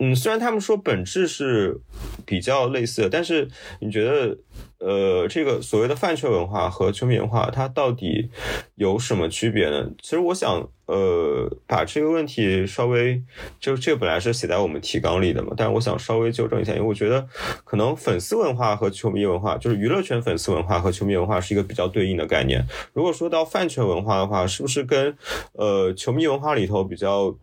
[0.00, 1.78] 嗯，虽然他们说本质是
[2.26, 3.48] 比较类似的，但是
[3.80, 4.36] 你觉得？
[4.78, 8.30] 呃，这个所谓的饭圈文化和球迷文化，它到底
[8.76, 9.90] 有什么区别呢？
[10.00, 13.22] 其实我想，呃，把这个问题稍微，
[13.60, 17.28] 就这本来是写在我们提纲里的嘛，但是我想稍微纠正一下，因为我觉得
[17.62, 22.64] 可能粉丝文化和球迷文化，就是娱乐圈粉丝文化和球迷文化是一个比较对应的概念。
[22.94, 25.14] 如果说到饭圈文化的话，是不是跟
[25.52, 27.36] 呃球迷文化里头比较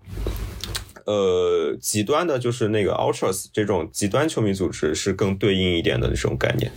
[1.08, 6.72] 呃极端的，就是那个 Ultras 这种极端球迷组织是更对应一点的这种概念？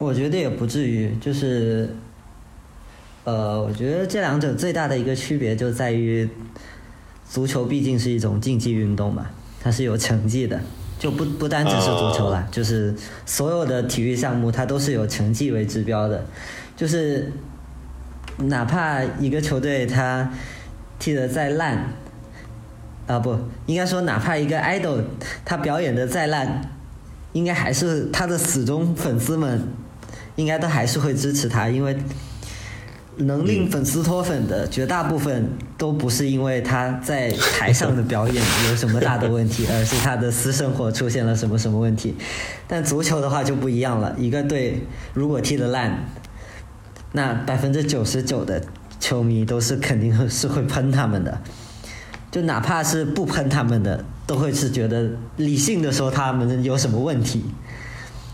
[0.00, 1.88] 我觉得也不至于，就是，
[3.22, 6.28] 呃，我觉得这两者最大的一个区别就在于，
[7.28, 10.60] 足球毕竟是一种竞技运动嘛，它是有成绩的，
[10.98, 12.92] 就不不单只是足球啦，就是
[13.26, 16.26] 所有的体育项目它都是有成绩为指标的，
[16.76, 17.30] 就是
[18.38, 20.32] 哪怕一个球队他
[20.98, 21.92] 踢得再烂，
[23.06, 25.02] 啊不，应该说哪怕一个 idol
[25.44, 26.60] 他表演的再烂，
[27.32, 29.68] 应该还是他的死忠粉丝们。
[30.34, 31.94] 应该都还是会支持他，因为
[33.16, 42.14] 能令粉丝脱粉的绝大部分都不是因为他在台上的表演有什么大的问题，而是他的私生活出现了什么什么问题。
[42.66, 46.06] 但足球的话就不一样了，一个队如果踢得烂，
[47.12, 48.62] 那百分之九十九的
[48.98, 51.38] 球迷都是肯定是会喷他们的，
[52.32, 57.44] 就哪怕是不喷他们的，都会是觉得理性的说他们有什么问题。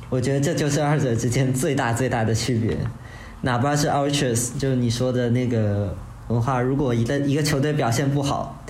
[0.08, 2.78] 我觉得这就是二者之间最大最大的区别，
[3.42, 5.94] 哪怕是 Ultras，就是你说的那个
[6.28, 8.64] 文化，如果一个一个球队表现不好，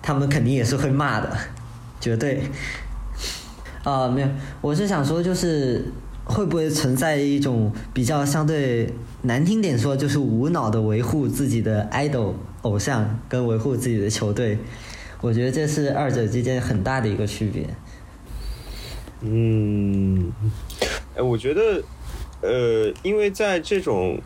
[0.00, 1.36] 他们肯定也是会骂的，
[2.00, 2.44] 绝对。
[3.82, 4.28] 啊，没有，
[4.60, 5.84] 我是想说，就是
[6.24, 12.32] 会不会存在一种比较相对难听点说，就是无脑的维护自己的 idol
[12.64, 14.58] 偶像跟维护自己的球队？
[15.22, 17.66] 我觉得这是二者之间很大的一个区别。
[19.22, 20.30] 嗯，
[21.16, 21.82] 哎，我觉得，
[22.42, 24.20] 呃，因为在这种，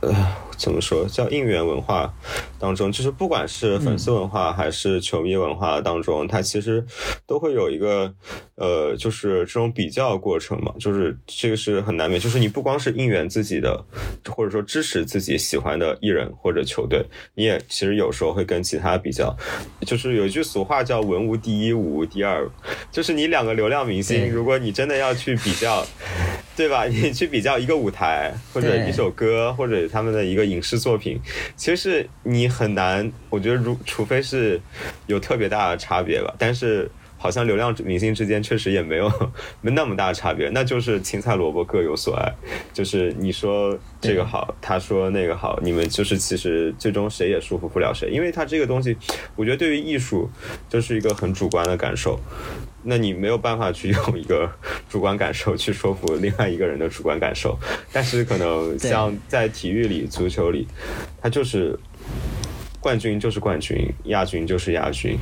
[0.00, 0.14] 呃。
[0.58, 2.12] 怎么说叫应援文化
[2.58, 6.84] 当中，就是不管是粉丝文化还是球迷文化当中，它其实
[7.24, 8.12] 都会有一个
[8.56, 10.74] 呃，就是这种比较过程嘛。
[10.80, 13.80] 就是这个是很难免，就是你不光是应援自己的，
[14.28, 19.32] 或者说支持自己喜欢的艺人或者球队，你也其实有时候会跟其他比较。
[19.86, 22.44] 就是有一句俗话叫“文无第一，武无第二”，
[22.90, 25.86] 就是你两个流量明星，如果你真的要去比较，
[26.56, 26.86] 对吧？
[26.86, 30.47] 你去比较一个舞台或者一首歌或者他们的一个。
[30.48, 31.20] 影视作品，
[31.56, 34.60] 其实你很难，我觉得如除非是
[35.06, 39.10] 有特别大的差别吧，但是好像流量明星之间确实也没有
[39.60, 42.32] 没那么大的差别，那就是青菜萝卜各有所爱，
[42.72, 48.96] 就是你说这个好，他说那个好，你们就是其实最终谁也说服不了谁，因为他这个东西，
[49.34, 50.30] 我觉得对于艺术
[50.68, 52.18] 就是一个很主观的感受。
[52.84, 54.50] 那你没有办法去用一个
[54.88, 57.58] 主观感受去说服另外一个人的主观感受，
[57.92, 60.66] 但是可能像在体育里、足球里，
[61.20, 61.78] 它就是
[62.80, 65.18] 冠军就是冠军，亚军就是亚军，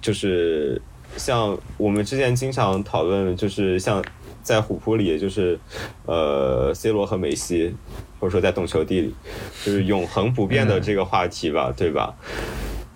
[0.00, 0.80] 就是
[1.16, 4.02] 像我们之前经常讨论，就是像
[4.42, 5.58] 在虎扑里，就是
[6.06, 7.74] 呃，C 罗和梅西，
[8.20, 9.14] 或者说在懂球帝里，
[9.64, 12.14] 就是永恒不变的这个话题吧，对吧？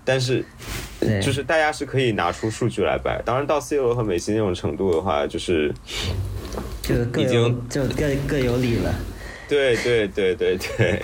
[0.05, 0.45] 但是。
[1.23, 5.73] 就是大家是可以拿出数据来摆，当然到 C 罗和梅西那种程度的话，就是
[6.83, 8.93] 就已经就更更有理了。
[9.49, 11.03] 对对对对对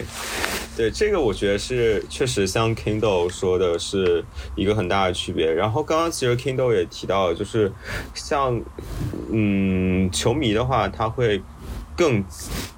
[0.77, 4.25] 对，这个我觉得是确实像 Kindle 说的是
[4.57, 5.51] 一个很大的区别。
[5.51, 7.73] 然后刚刚其实 Kindle 也提到，就是
[8.15, 8.61] 像
[9.31, 11.41] 嗯球迷的话，他会
[11.97, 12.23] 更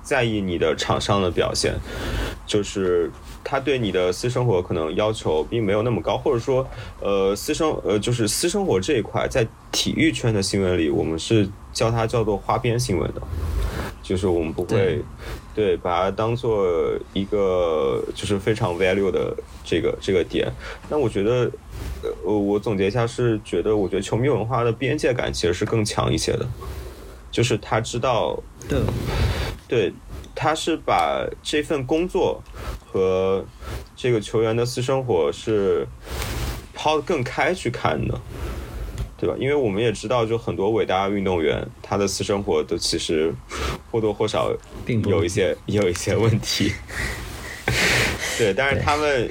[0.03, 1.75] 在意你的场上的表现，
[2.47, 3.11] 就是。
[3.49, 6.69] 他对你的私生活可能要求并没有那么高，或者说，
[7.01, 13.23] 呃，私生呃就是私生活这一块，在体育圈的新闻里，我们是叫它叫做花边新闻的，
[14.03, 15.01] 就是我们不会
[15.55, 16.67] 对把它当做
[17.13, 19.33] 一个就是非常 value 的
[19.65, 20.53] 这个这个点。
[20.89, 21.49] 那我觉得，
[22.03, 26.45] 呃，我总结一下是觉得，我觉得球迷文化的边界感其实是更强一些的，
[27.31, 28.81] 就是他知道，对，
[29.69, 29.93] 对。
[30.37, 32.41] 他是把这份工作
[32.87, 33.45] 和
[33.97, 35.85] 这个球员的私生活是
[36.73, 38.21] 抛得更开去看的，
[39.19, 39.35] 对吧？
[39.41, 43.35] 因为我们也知道，就很多伟大的运动员，他的私生活都其实
[43.91, 43.99] 或。
[43.99, 44.53] 多或少
[45.09, 46.71] 有一些有一些问题。
[48.37, 49.27] 对，但是他们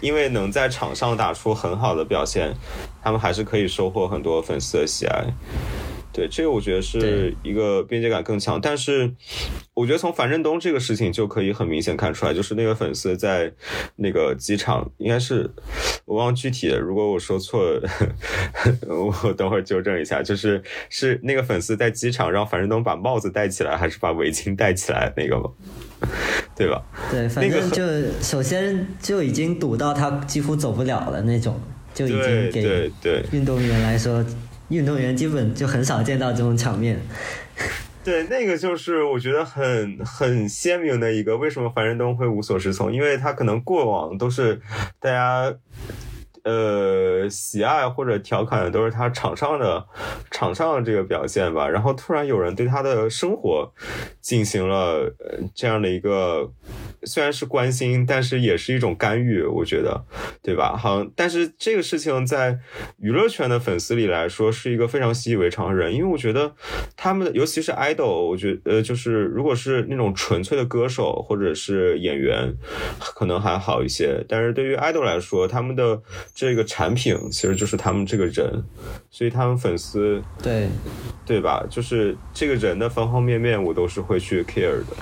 [0.00, 2.52] 因为能在场上打出很好的表现，
[3.00, 5.24] 他们还是可以收获很多粉丝的喜爱。
[6.16, 9.12] 对，这个我觉得是一个边界感更强，但是
[9.74, 13.52] 我觉得从樊振东这个事情就可以很明显看出来，就是那个粉丝在
[13.96, 15.50] 那个机场，应该是
[16.06, 17.86] 我忘了具体的，如果我说错了，
[18.88, 25.50] 我等会儿纠正一下，就是是那个粉丝在机场让樊振东把帽子戴起来，还是把围巾戴起来那个吗？
[26.56, 26.82] 对吧？
[27.10, 31.60] 对，反那个正就首先就已经堵到他几乎走不了了那种，
[31.92, 34.24] 就已经对对给对运动员来说，
[34.68, 37.00] 运动员基本就很少见到这种场面。
[38.04, 42.92] 对，那个就是我觉得很很鲜明的一个，为什么樊振东会无所适从？
[42.92, 44.60] 因为他可能过往都是
[45.00, 45.52] 大家
[46.46, 49.84] 呃喜爱或者调侃的都是他场上的
[50.30, 53.72] 场上的这个表现吧，然后突然有人对他的生活
[54.20, 55.12] 进行了
[55.54, 56.52] 这样的一个。
[57.04, 60.04] 虽然是关心，但是也是一种干预，我觉得，
[60.42, 60.76] 对吧？
[60.76, 62.58] 好像，但是这个事情在
[62.98, 66.52] 娱乐圈的粉丝里来说是一个非常习以为常的人，因为我觉得
[66.96, 72.52] 他们，尤其是 idol，我觉得呃，就是如果是那种纯粹的歌手或者是演员，
[72.98, 76.02] 可能还好一些，但是对于 idol 来说，他们的
[76.36, 78.62] 这个产品其实就是他们这个人，
[79.10, 80.68] 所以他们粉丝，对，
[81.24, 81.64] 对吧？
[81.70, 84.94] 就是这个人的方方面面，我都是会去 care 的。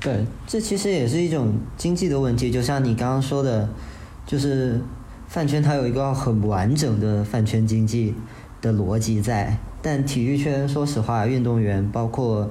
[0.00, 3.68] 对，这其实也是一种经济的问题，就像你刚刚说的，
[4.24, 4.80] 就是
[5.28, 8.14] 饭圈它有一个很完整的饭圈经济
[8.62, 12.50] 的逻辑在，但体育圈说实话，运动员包括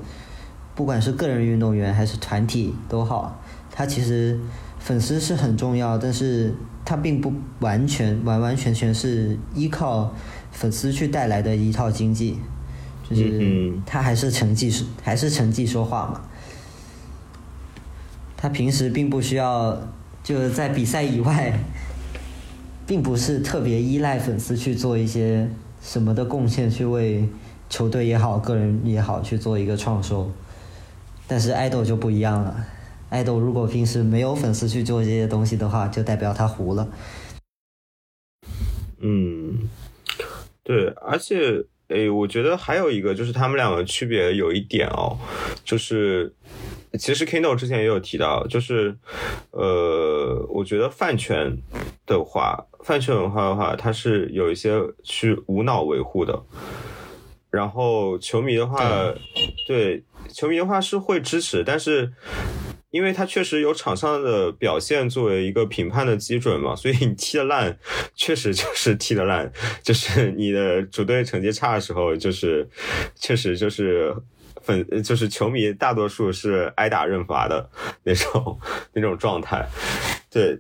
[0.76, 4.40] 不管是个人运动员还是团体都好，它其实
[4.82, 10.14] 粉丝是很重要，但是它并不完全完完全全是依靠
[10.52, 12.38] 粉丝去带来的一套经济，
[13.08, 16.22] 就是嗯嗯它还是成绩是还是成绩说话嘛。
[18.36, 19.80] 他平时并不需要，
[20.24, 21.54] 就是在比赛以外，
[22.88, 25.48] 并不是特别依赖粉丝去做一些
[25.80, 27.30] 什么的贡献，去为
[27.70, 30.32] 球队也好，个人也好去做一个创收。
[31.28, 32.66] 但是爱豆就不一样了，
[33.12, 36.88] 爱豆如果平时没有粉丝去做这些东西的话，就代表他糊了。
[39.02, 39.70] 嗯，
[40.64, 45.18] 对，而且，诶，我觉得还有一个就是他们两个区别有一点哦，
[45.66, 46.34] 就是
[46.98, 48.96] 其实 Kindle 之前也有提到，就是
[49.52, 51.58] 呃，我觉得饭圈
[52.06, 56.42] 的话，饭圈文化的话，它是有一些去无脑维护的，
[57.50, 58.80] 然后球迷的话，
[59.68, 60.02] 对
[60.34, 62.14] 球迷的话是会支持，但是。
[62.92, 67.80] 因为他确实有场上的表现作为一个评判的基准嘛，所以你踢得烂，
[68.14, 69.52] 确实就是踢得烂，
[69.82, 72.70] 就是你的主队成绩差的时候，就是
[73.16, 74.14] 确实就是
[74.62, 77.70] 粉就是球迷大多数是挨打认罚的
[78.04, 78.60] 那种
[78.94, 79.68] 那种状态。
[80.30, 80.60] 对，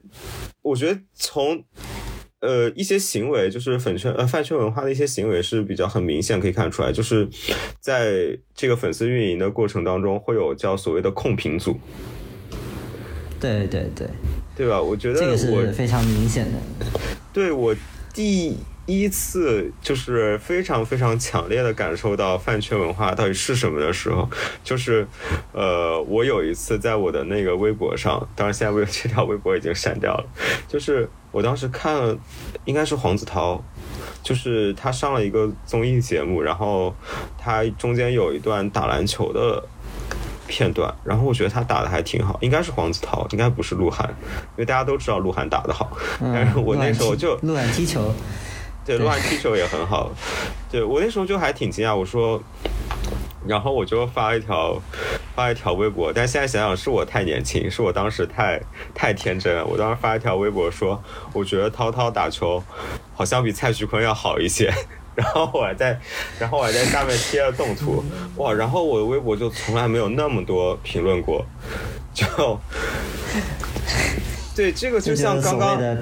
[0.61, 1.63] 我觉得从。
[2.41, 7.29] 呃，一些行为就是粉圈呃饭圈文化的一些行为是比较很明显可以看出来，就是
[7.79, 11.79] 在这个粉丝运营的过程当中，会有叫所谓的控评组，
[13.41, 14.07] 对对对，
[14.55, 14.79] 对吧？
[14.79, 16.59] 我觉得这个我是非常明显的。
[17.33, 17.75] 对我
[18.13, 24.29] 第一次就是非常非常强烈的感受到饭圈文化到底是什么的时候，
[24.63, 25.07] 就是
[25.51, 30.25] 呃，我有一次在我的那个微博上，当然现在微 这条微博已经删掉了，
[30.67, 32.17] 就是我当时看了，
[32.65, 33.61] 应该是黄子韬。
[34.23, 36.93] 就是他上了一个综艺节目，然后
[37.39, 39.63] 他中间有一段打篮球的
[40.51, 48.13] 片段，然后我觉得他打的还挺好，应该是黄子韬，应该不是鹿晗，因为大家都知道鹿晗打的好，但是我那时候就鹿晗踢球，
[48.85, 50.11] 对鹿晗踢球也很好，
[50.69, 52.43] 对我那时候就还挺惊讶，我说。
[53.47, 54.79] 然后我就发一条
[55.35, 58.61] 发一条微博，但现在想想是我太年轻，是我当时太
[58.93, 59.65] 太天真了。
[59.65, 62.63] 我当时发一条微博说，我觉得涛涛打球
[63.15, 64.71] 好像比蔡徐坤要好一些。
[65.15, 65.99] 然后我还在，
[66.39, 68.03] 然后我还在下面贴了动图，
[68.37, 68.53] 哇！
[68.53, 71.45] 然后我的微博就从来没有那么多评论过，
[72.13, 72.25] 就
[74.55, 75.97] 对这个就像刚刚。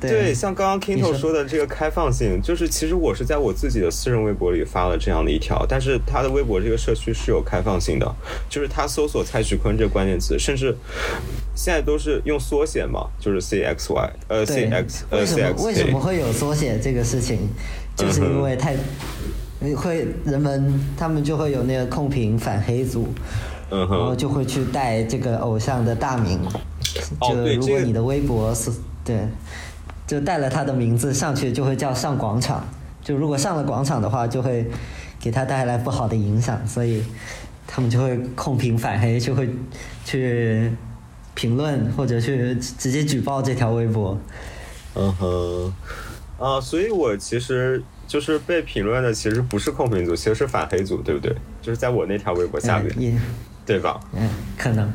[0.00, 8.10] 对，像刚刚 Kinto 说的这个开放性，就是其实我是在我自己的私人微博里发了这样的一条，但是他的微博这个社区是有开放性的，
[8.48, 10.74] 就是他搜索蔡徐坤这个关键词，甚至
[11.54, 15.62] 现在都是用缩写嘛，就是 C X Y，呃，C X，呃，C X。
[15.66, 17.46] 为什么会有缩写这个事情？
[17.96, 18.76] 就是因为 太
[19.74, 23.08] 会人们他们就会有那个控评反黑组，
[23.70, 26.38] 嗯然后就会去带这个偶像的大名，
[27.22, 28.70] 就如果你的微博是
[29.04, 29.26] 对。
[30.06, 32.64] 就带了他的名字上去，就会叫上广场。
[33.02, 34.64] 就如果上了广场的话，就会
[35.18, 37.02] 给他带来不好的影响，所以
[37.66, 39.50] 他们就会控评反黑，就会
[40.04, 40.70] 去
[41.34, 44.16] 评论或者去直接举报这条微博。
[44.94, 45.74] 嗯哼，
[46.38, 51.34] 啊，所以我其实就是被评论的，其实不是控评组，其实是反黑组，对不对？
[51.62, 53.20] 就是在我那条微博下面，嗯
[53.64, 53.98] 对吧？
[54.14, 54.92] 嗯，可能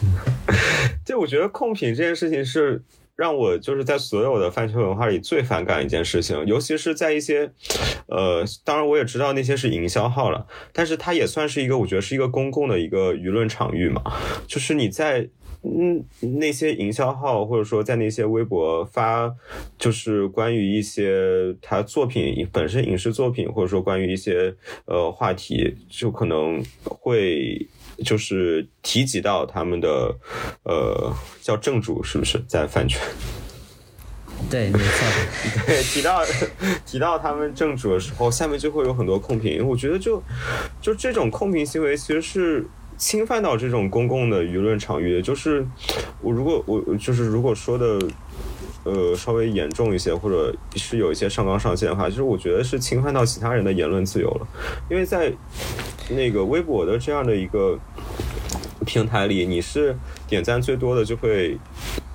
[1.04, 2.80] 就，我觉得控评这件事情是
[3.20, 7.52] 让我就是在所有的饭圈文化里最反感一件事情，尤其是在一些，
[8.06, 14.02] 呃，当然我也知道那些是营销号了，但是它也算是一个，我觉得是一个公共的一个舆论场域嘛，
[14.46, 15.28] 就是你在。
[15.62, 16.02] 嗯，
[16.38, 19.30] 那些营销号或者说在那些微博发，
[19.78, 24.54] 就是关于一些他作品本身影视作品，或者说关于一些
[24.86, 27.68] 呃话题，就可能会
[28.04, 30.14] 就是提及到他们的
[30.64, 33.00] 呃叫正主是不是在饭圈？
[34.50, 35.64] 对，没错。
[35.66, 36.22] 对，提到
[36.86, 39.66] 提到他们正主的时候，下面就会有很多控评。
[39.66, 40.22] 我觉得就
[40.80, 42.66] 就这种控评行为其实是。
[43.00, 45.66] 侵犯到这种公共的舆论场域，就是
[46.20, 47.98] 我如果我就是如果说的
[48.84, 54.46] 呃稍微严重一些，或者是有一些上纲上线的话，就是我觉得是侵犯到其他人的言论自由了，
[54.90, 55.32] 因为在
[56.10, 57.78] 那个微博的这样的一个
[58.84, 61.58] 平台里，你是点赞最多的就会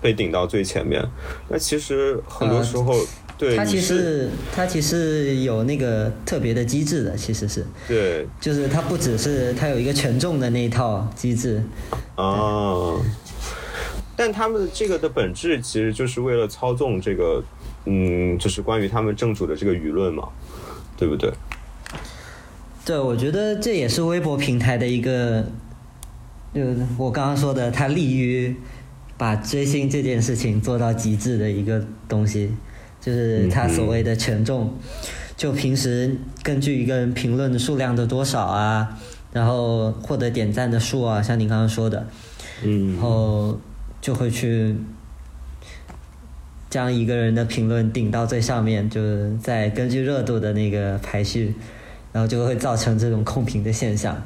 [0.02, 1.04] 被顶到最前面，
[1.50, 2.94] 那其实很多时候。
[3.38, 11.62] 对，它其实它其实有那个特别的机制的，其实是，对，就是它不只是它有一个权重的那一套机制，
[12.16, 12.96] 啊，
[14.16, 17.44] 但他们这个的本质其实就是为了操纵这个，
[17.86, 20.30] 嗯，就是关于他们正主的这个舆论嘛，
[20.98, 21.32] 对不对？
[22.86, 25.46] 对，我觉得这也是微博平台的一个，
[26.54, 26.62] 就
[26.98, 28.56] 我刚刚说的，它利于
[29.18, 32.52] 把追星这件事情做到极致的一个东西。
[33.02, 34.74] 就是他所谓的权重，
[35.38, 38.98] 就平时根据一个人评论的数量的多少啊，
[39.32, 42.08] 然后获得点赞的数啊，像您刚刚说的，
[42.64, 43.60] 嗯，然后
[44.06, 44.76] 就会去
[46.70, 51.56] 将一个人的评论顶到最上面，就是再根据热度的那个排序，
[52.14, 54.22] 然后就会造成这种控评的现象。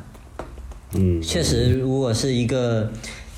[0.91, 2.91] 嗯，确实，如果是一个。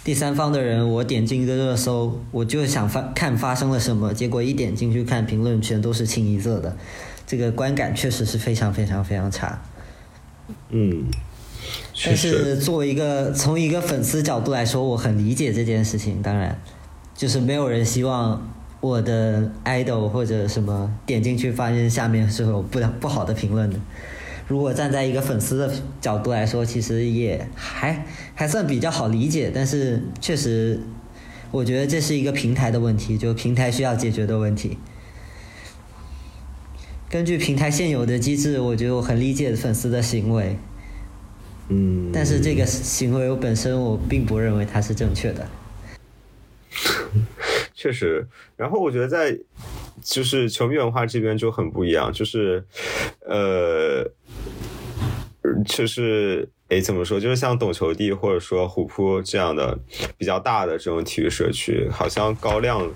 [0.04, 6.76] 第三方的人，我点进一个热搜，我就想发看发生了什么，结果一点进去看评论全都是清一色的，
[7.28, 9.62] 这个观感确实是非常非常非常差。
[10.72, 11.06] 嗯，
[12.04, 16.22] 但是作为一个从一个粉丝角度来说，我很理解这件事情。
[16.22, 16.60] 当然，
[17.16, 23.80] 就是没有人希望我的 idol 或者什么点进去发现下面是有不不好的评论的。
[24.48, 25.72] 如果站在一个粉丝的
[26.02, 30.80] 角度来说，其实也还还算比较好理解，但是确实，
[31.52, 34.78] 我觉得这是一个平台的问题，就平台需要解决的问题。
[37.10, 40.58] 根据平台现有的机制，我觉得我很理解粉丝的行为，
[41.72, 45.48] 嗯，但是这个行为我本身我并不认为它是正确的。
[47.74, 49.36] 确实，然后我觉得在
[50.04, 52.64] 就是球迷文化这边就很不一样，就是
[53.22, 54.12] 呃。
[55.68, 57.20] 就是哎，怎么说？
[57.20, 59.78] 就是像懂球帝或者说虎扑这样的
[60.18, 62.90] 比较大的这种体育社区，好像高亮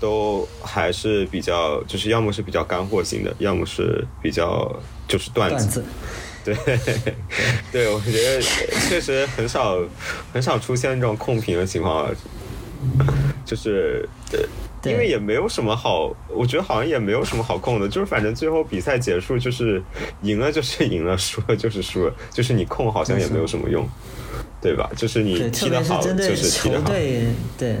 [0.00, 5.84] 都还是比较，就是要么是比较干货型的，要么是比较就是段子。
[6.44, 6.54] 对，
[7.70, 8.42] 对，我觉得
[8.88, 9.78] 确实很少
[10.32, 12.10] 很少出现这种控评的情况，
[13.44, 14.38] 就是呃。
[14.82, 19.82] 因为也没有什么好，我觉得好像也没有什么好控的，就是反正最后比赛结束就是
[20.22, 23.86] 赢了就是 赢了，输了就是输了，就是你控好像也没有什么用，
[24.58, 24.90] 对吧？
[24.96, 26.88] 就是你踢得好就是踢得好。
[26.88, 27.26] 对
[27.58, 27.76] 对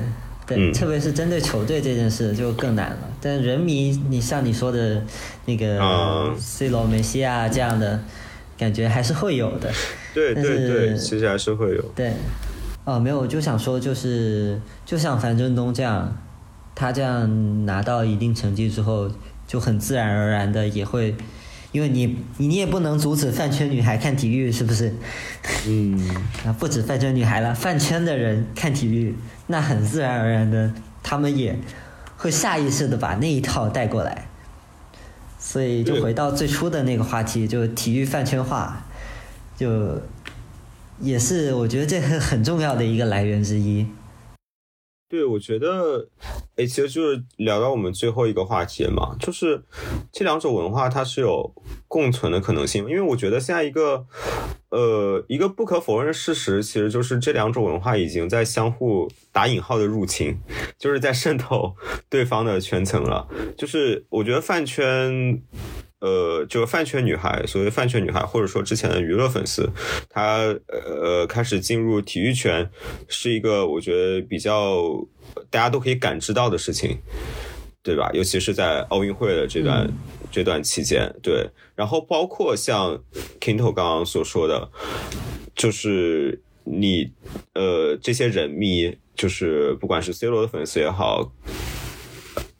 [0.46, 3.08] 对，特别是针对球队这件事就更难了。
[3.18, 5.02] 但人迷，你像你说的
[5.46, 7.98] 那个 C 罗、梅西啊这样的
[8.60, 9.72] 感觉还是会有的。
[10.14, 11.82] 对 对对，其实还是会有。
[11.96, 12.12] 对，
[12.84, 16.14] 哦，没有，我就想说，就是就像樊振东这样。
[16.72, 19.10] 他这样拿到一定成绩之后，
[19.46, 21.14] 就很自然而然的也会，
[21.72, 24.94] 因为你你也不能阻止饭圈女孩看体育，是不是？
[25.66, 25.98] 嗯。
[26.46, 29.14] 啊，不止饭圈女孩了，饭圈的人看体育，
[29.48, 31.58] 那很自然而然的，他们也
[32.16, 34.29] 会下意识的把那一套带过来。
[35.42, 38.86] 所以就回到最初的那个话题，就体育饭圈化，
[39.56, 39.98] 就
[41.00, 43.86] 也是我觉得这很很重要的一个来源之一。
[45.08, 46.08] 对，我觉得，
[46.56, 49.64] 哎，其实就是聊到我们最后一个话题嘛，就是
[50.12, 51.52] 这两种文化它是有
[51.88, 54.06] 共存的可能性，因为我觉得现在一个，
[54.70, 60.38] 呃，一个不可否认的事实，其实就是这两种文化已经在相互打引号的入侵，
[60.78, 61.74] 就是在渗透
[62.08, 63.28] 对方的圈层了。
[63.58, 65.42] 就是我觉得饭圈，
[65.98, 69.68] 呃，就饭圈女孩，所谓饭圈女孩，或者说之前的娱乐粉丝，
[70.08, 72.70] 她呃开始进入体育圈，
[73.08, 75.04] 是一个我觉得比较
[75.50, 76.98] 大家都可以感知到的事情，
[77.82, 78.10] 对吧？
[78.12, 79.90] 尤其是在奥运会的这段、
[80.30, 81.48] 这段期间，对。
[81.74, 83.02] 然后包括像
[83.40, 84.70] Kinto 刚刚所说的，
[85.54, 87.12] 就是你
[87.54, 91.32] 呃这些人迷，就是不管是 C 罗的粉丝也好。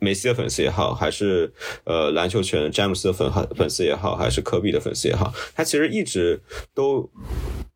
[0.00, 1.52] 梅西的粉丝也好，还是
[1.84, 6.40] 呃篮球圈詹姆斯的粉粉丝也好，还是科比的粉丝也好，他其实一直
[6.74, 7.10] 都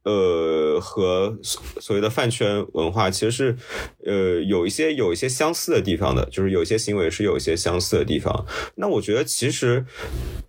[0.04, 3.56] 呃和所所谓的饭圈文化其实是
[4.04, 8.46] 呃有一些有一些相似的地方的，就是有一些行为是有一些相似的地方。
[8.76, 9.84] 那我觉得其实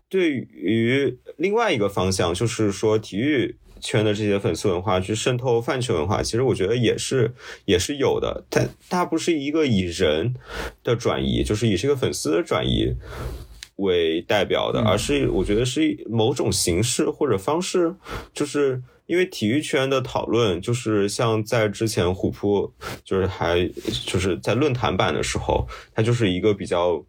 [0.10, 3.58] 对于另外一个方向，就是说体育。
[3.86, 7.32] 圈的这些粉丝文化去渗透饭圈文化，其实我觉得也是
[7.66, 8.44] 也是有的。
[8.50, 10.34] 它它不是一个以人
[10.84, 12.96] 的转移，就是以这个粉丝的转移
[13.76, 17.94] 为代表的，而是我觉得是某种形式或者方式。
[18.34, 22.74] 就是因为体育圈的讨论，就是像在之前虎扑，
[23.04, 23.70] 就是还
[24.08, 27.06] 就是在论坛版的时候，它就是一个比较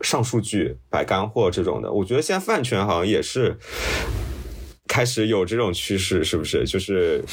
[0.00, 1.92] 上数据、摆干货这种的。
[1.92, 3.58] 我觉得现在饭圈好像也是。
[4.88, 6.64] 开始有这种趋势，是不是？
[6.66, 7.24] 就是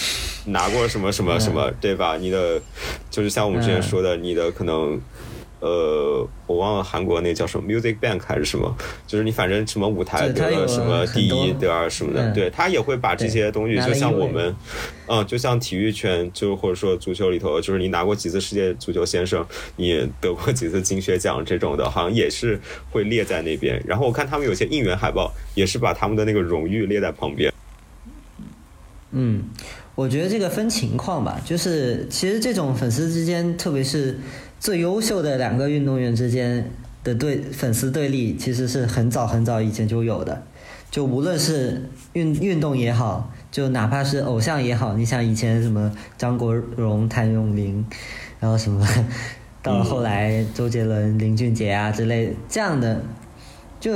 [0.45, 2.15] 拿过什么什么什么，对吧？
[2.17, 2.61] 你的
[3.09, 4.99] 就是像我们之前说的，你的可能，
[5.59, 14.55] 呃，我忘了韩国那叫什么 Music Bank 还是什么，就是你反正什么舞台得了什么第一、第二什么的，对他也会把这些东西，就像我们，
[15.07, 19.45] 嗯，就像体育圈，就或者说足球里头，就是你拿过几次世界足球先生，
[19.75, 22.59] 你得过几次金靴奖这种的，好像也是
[22.91, 23.81] 会列在那边。
[23.85, 27.51] 然后我看他们有些应援海报，也是把他们的那个荣誉列在旁边。
[29.11, 29.43] 嗯，
[29.95, 34.17] 我觉得这个分情况吧，就是其实这种粉丝之间，特别是
[34.59, 36.69] 最优秀的两个运动员之间
[37.03, 40.43] 的对粉丝对立，其实是很早很早以前就有的。
[40.91, 47.85] 就无论是运运动也好，就哪怕是偶像也好，你像以前什么张国荣、谭咏麟，
[48.39, 48.85] 然后什么
[49.63, 53.01] 到后来周杰伦、林俊杰啊之类这样的，
[53.79, 53.91] 就。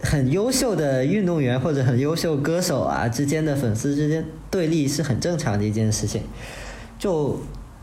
[0.00, 6.22] 很优秀的运动员或者很优秀歌手啊之间的粉丝之间对立是很正常的一件事情。
[7.00, 7.36] 就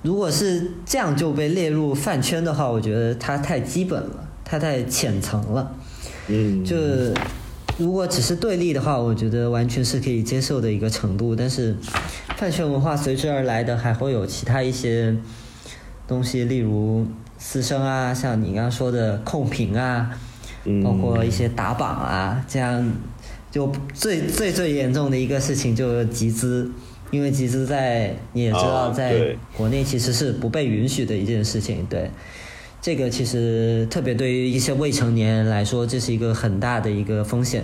[0.06, 5.76] 如果是这样就被列入饭圈的话，我觉得它太基本了，它太浅层了。
[6.28, 6.64] 嗯。
[6.64, 6.78] 就
[7.78, 11.36] 如果只是对立的话，我觉得完全是可以接受的一个程度。
[11.36, 11.76] 但是
[12.38, 15.18] 饭圈文化随之而来的还会有其他一些
[16.08, 17.06] 东西，例如
[17.38, 20.12] 私生啊，像你刚刚说的控评啊。
[20.84, 22.92] 包括一些打榜啊，这样
[23.52, 26.72] 就最最最严重的一个事情就是集资，
[27.16, 31.86] 因为集资在你也知道，在国内其实是不被允许的一件事情。
[31.90, 32.12] 对，
[32.82, 37.64] 这个其实特别对于一些未成年人来说，这是一个很大的一个风险。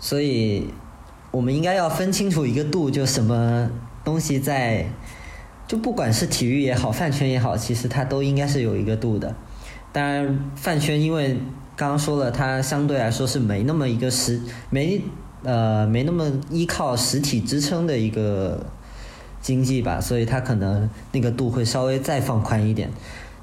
[0.00, 0.68] 所以，
[1.30, 3.70] 我们应该要分清楚一个度，就什么
[4.04, 4.86] 东西在，
[5.66, 9.34] 就不管是体育也好，饭圈也好，其实它都应该是有一个度的。
[9.92, 11.36] 当然，饭圈因为
[11.74, 14.40] 刚刚说了，它相对来说是没那么一个实
[14.70, 15.02] 没
[15.42, 18.64] 呃没那么依靠实体支撑的一个
[19.40, 22.90] 经济吧，所以它可能那个度会稍微再放宽一点。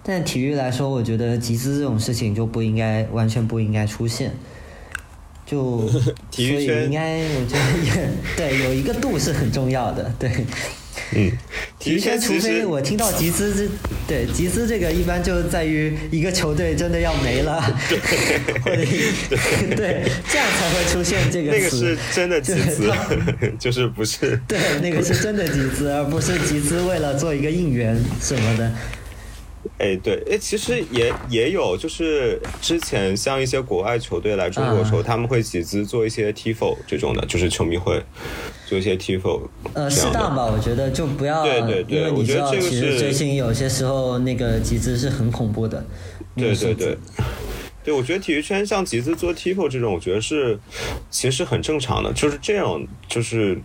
[0.04, 4.34] 但体育来说，我觉得集资这种事情就不应该完全不应该出现。
[5.46, 5.90] 就
[6.32, 10.46] 体育圈应该我觉得也 对有一个度是很重要的，对。
[11.16, 11.32] 嗯，
[11.80, 13.70] 体育圈除非我听到集资这，
[14.08, 17.62] 对集资这个一般就在于一个球队真的要没了，
[18.64, 18.78] 或者
[19.76, 21.58] 对这样才会出现这个词。
[21.58, 22.92] 那个是真的集资，
[23.60, 24.40] 就是不是？
[24.48, 28.72] 对，那个是真的集资，而不是集资为了做一个应援什么的。
[29.80, 38.02] 哎，对，哎，其实也也有，就是之前像一些国外球队来中国的时候，他们会集资做一些 tifo 这种的，就是球迷会
[38.66, 39.42] 做一些 tifo。
[39.74, 45.86] 呃，适当吧，我觉得就不要，对对对，因为你知道，其实最近有些时候那个集资是很恐怖的。
[46.36, 46.98] 对对对。
[47.84, 50.58] 对，我觉得体育圈像集资做 TIFO 这种，我觉得是
[51.10, 53.60] 其实很正常的，就是这样，就是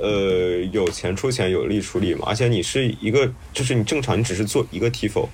[0.00, 2.24] 呃有钱出钱，有力出力嘛。
[2.26, 5.28] 而且你是一个，就是你正常，你只是做一个 TIFO，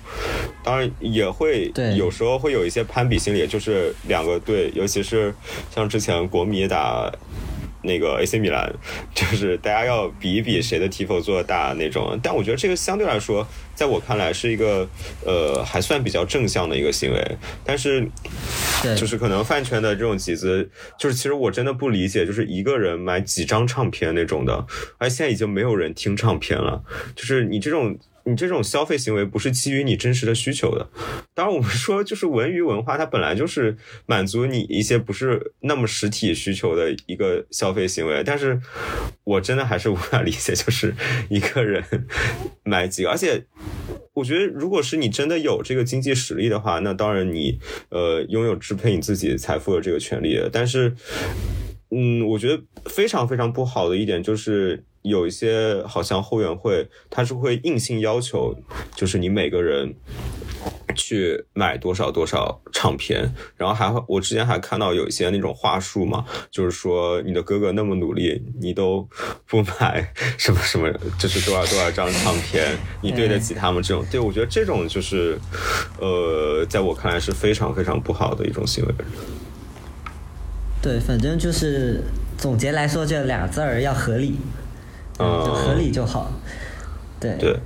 [0.63, 5.33] 当然也会有时候会有一些攀比心理，就是两个队，尤其是
[5.73, 7.11] 像之前国米打。
[7.83, 8.71] 那个 AC 米兰，
[9.13, 14.87] 就是大家要比一比谁的 TIFO 做的大那种，但我觉得这个相对来说，在我看来是一个
[15.25, 18.07] 呃还算比较正向的一个行为，但是，
[18.95, 20.69] 就是可能饭圈的这种集资，
[20.99, 24.65] 就是其实我真的不理解，就是一个人买几张唱片那种的，
[24.97, 26.83] 而现在已经没有人听唱片了，
[27.15, 30.89] 就是你这种你这种消费行为不是基于你真实的需求的。
[31.33, 38.23] 当然，我们说就是文娱文化，它本来就是满足你一些不是那么实体需求的一个消费行为。
[38.23, 38.59] 但是
[39.23, 40.93] 我真的还是无法理解，就是
[41.29, 41.83] 一个人
[42.63, 43.45] 买几个，而且
[44.13, 47.59] 我觉得，如果是你真的有这个经济实力的话，那当然你
[47.89, 50.39] 呃拥有支配你自己财富的这个权利。
[50.51, 50.93] 但是，
[51.89, 54.83] 嗯，我觉得非常非常不好的一点就是。
[55.03, 58.55] 有一些好像后援会，他是会硬性要求，
[58.95, 59.95] 就是你每个人
[60.95, 69.07] 去买多少多少唱片，然后还我之前还看到有一些那种话术嘛，就是说你的哥哥那么努力，你都
[69.47, 74.05] 不买什么什么，就是多少多少张唱片，你对得起他们这种？
[74.11, 75.39] 对我觉得这种就是，
[75.99, 78.93] 呃，在我看来是非常非常不好的一种行为。
[80.81, 82.03] 对，反正就是
[82.37, 84.35] 总结来说，就俩字儿，要合理。
[85.45, 86.31] 就合理就好，
[87.19, 87.57] 对对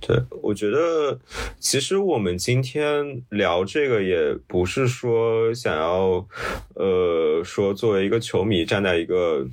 [0.00, 1.20] 对，我觉得
[1.60, 6.26] 其实我们今天聊这个也不是说想要，
[6.74, 9.46] 呃，说作为一个球迷站在一个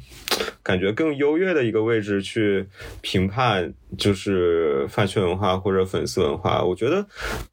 [0.64, 2.66] 感觉更优越的一个位置去
[3.02, 6.64] 评判，就是饭圈文化或者粉丝文化。
[6.64, 7.06] 我觉得，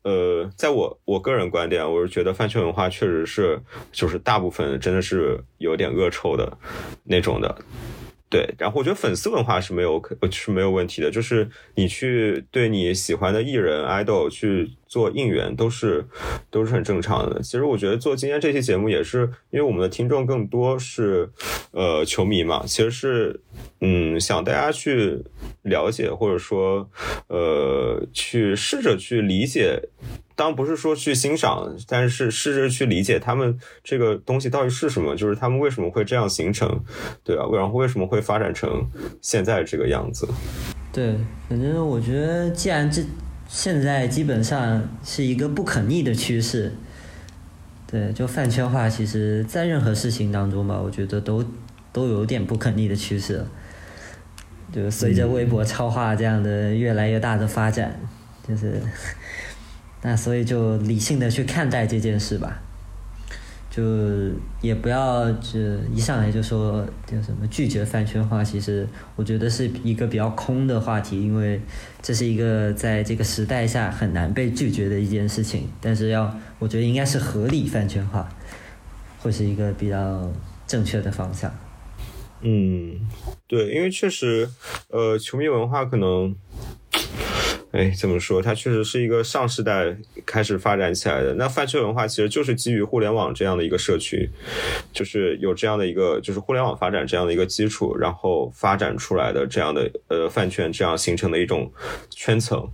[0.02, 3.60] 呃，在我我个人观点，我是觉得饭圈文化确实是
[3.92, 6.56] 就是大部分真的是有点恶臭的
[7.02, 7.54] 那种的。
[8.30, 16.04] 对，然后我觉得粉丝文化是没有是没有问题的，就是你去对你喜欢的艺人 idol 去做应援，都是
[16.50, 17.40] 都是很正常的。
[17.42, 21.30] 其实我觉得做今天这期节目也是因为我们的听众更多是
[21.70, 23.40] 呃球迷嘛，其实是
[23.80, 25.22] 嗯想大家去
[25.62, 26.90] 了解或者说
[27.28, 29.80] 呃去试着去理解。
[30.36, 36.82] 当然不是说去欣赏，但是试着去理解他们这个东西到底是什么，就是他们为什么会这样形成，
[37.22, 38.84] 对啊，然后为什么会发展成
[39.22, 40.26] 现在这个样子？
[40.92, 41.16] 对，
[41.48, 43.02] 反正我觉得，既然这
[43.46, 46.72] 现在基本上是一个不可逆的趋势，
[47.86, 51.44] 对，就饭圈化，其实在任何事情当中吧，我觉得都
[51.92, 53.44] 都有点不可逆的趋势，
[54.72, 58.00] 就随着微博超话这样的越来越大的发展，
[58.48, 58.82] 就是。
[60.06, 62.60] 那所以就理性的去看待这件事吧，
[63.70, 63.82] 就
[64.60, 65.58] 也不要就
[65.94, 68.86] 一上来就说叫什么拒绝饭圈化，其实
[69.16, 71.58] 我觉得是一个比较空的话题，因为
[72.02, 75.70] 这是一个在这个时代下很难被拒绝的一件事情。
[75.80, 78.28] 但是要我觉得应该是合理饭圈化，
[79.20, 80.30] 会是一个比较
[80.66, 81.50] 正确的方向。
[82.42, 83.00] 嗯，
[83.48, 84.46] 对，因为确实，
[84.88, 86.36] 呃，球迷文化可能。
[87.74, 88.40] 哎，怎么说？
[88.40, 91.34] 它确实是一个上世代开始发展起来的。
[91.34, 94.30] 那饭圈文化其实就是基于互联网这样的一个社区，
[94.92, 101.72] 就是有这样的一个，就是互联网发展这样的一个基础，然后发展出来的这样的呃饭圈，这样形成的一种
[102.10, 102.64] 圈层。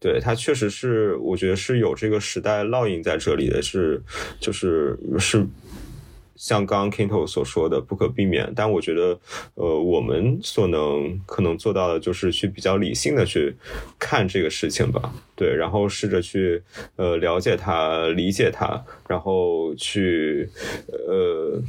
[0.00, 4.02] 对，它确实是，我觉得是有这个时代烙印在这里的，是
[4.40, 5.46] 就是是。
[6.42, 8.52] 像刚刚 Kinto 所说的，不可避免。
[8.56, 9.16] 但我觉得，
[9.54, 13.54] 呃，我们所能可能做到的，就是去比较理性的去
[13.96, 15.14] 看这个事情吧。
[15.36, 16.60] 对，然后试着去
[16.96, 20.50] 呃了解它、理解它，然后去
[20.88, 21.62] 呃，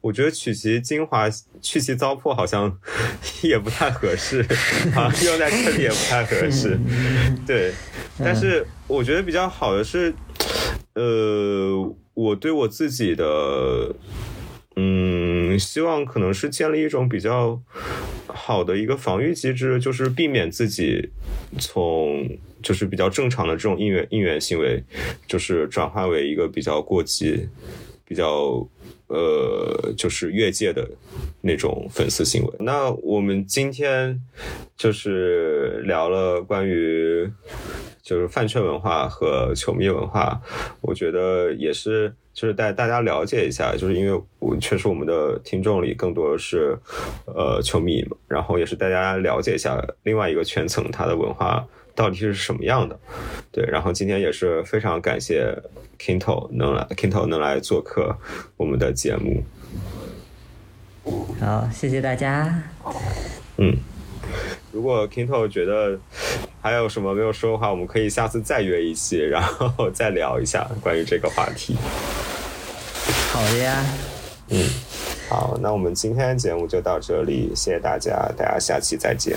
[0.00, 1.30] 我觉得取其精华、
[1.62, 2.76] 去其糟粕，好像
[3.44, 4.40] 也不太合适
[4.96, 6.76] 啊，用在这里也不太合适。
[7.46, 7.72] 对，
[8.18, 10.12] 但是我觉得比较好的是，
[10.94, 11.94] 呃。
[12.14, 13.94] 我对我自己的，
[14.76, 17.60] 嗯，希望可能是建立一种比较
[18.26, 21.10] 好的一个防御机制，就是避免自己
[21.58, 22.28] 从
[22.62, 24.82] 就是比较正常的这种应援应援行为，
[25.26, 27.48] 就是转化为一个比较过激、
[28.10, 28.66] 比较
[29.06, 30.84] 呃，就是越界的
[31.42, 32.52] 那种粉丝行为。
[32.58, 34.20] 那我们今天
[34.76, 37.30] 就是聊了关于。
[38.02, 40.40] 就是饭圈文化和球迷文化，
[40.80, 46.76] 我觉得也是，就是带大家了解一下，就是因为我确实我们的听众里更多的是，
[47.26, 51.64] 呃，球迷，然后也是大家了解一下另外一个圈层它的文化
[52.00, 52.98] 到底是什么样的。
[53.52, 55.54] 对，然后今天也是非常感谢
[55.98, 58.16] Kinto 能来，Kinto 能来做客
[58.56, 59.44] 我们的节目。
[61.38, 62.62] 好，谢谢大家。
[63.58, 63.76] 嗯。
[64.72, 65.98] 如果 Kinto 觉得
[66.62, 71.76] 还有什么没有说的话，我们可以下次再约一期，然后再聊一下关于这个话题。
[73.30, 73.84] 好的呀。
[74.48, 74.64] 嗯，
[75.28, 79.36] 好，那我们今天节目就到这里，谢谢大家，大家下期再见。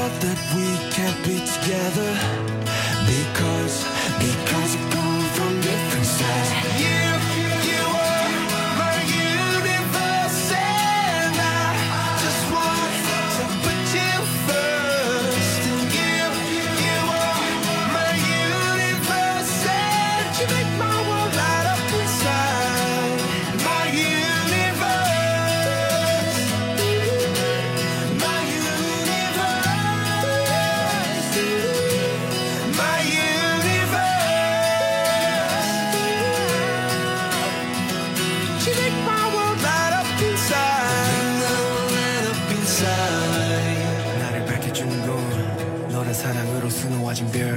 [0.00, 2.12] That we can't be together
[3.06, 3.89] because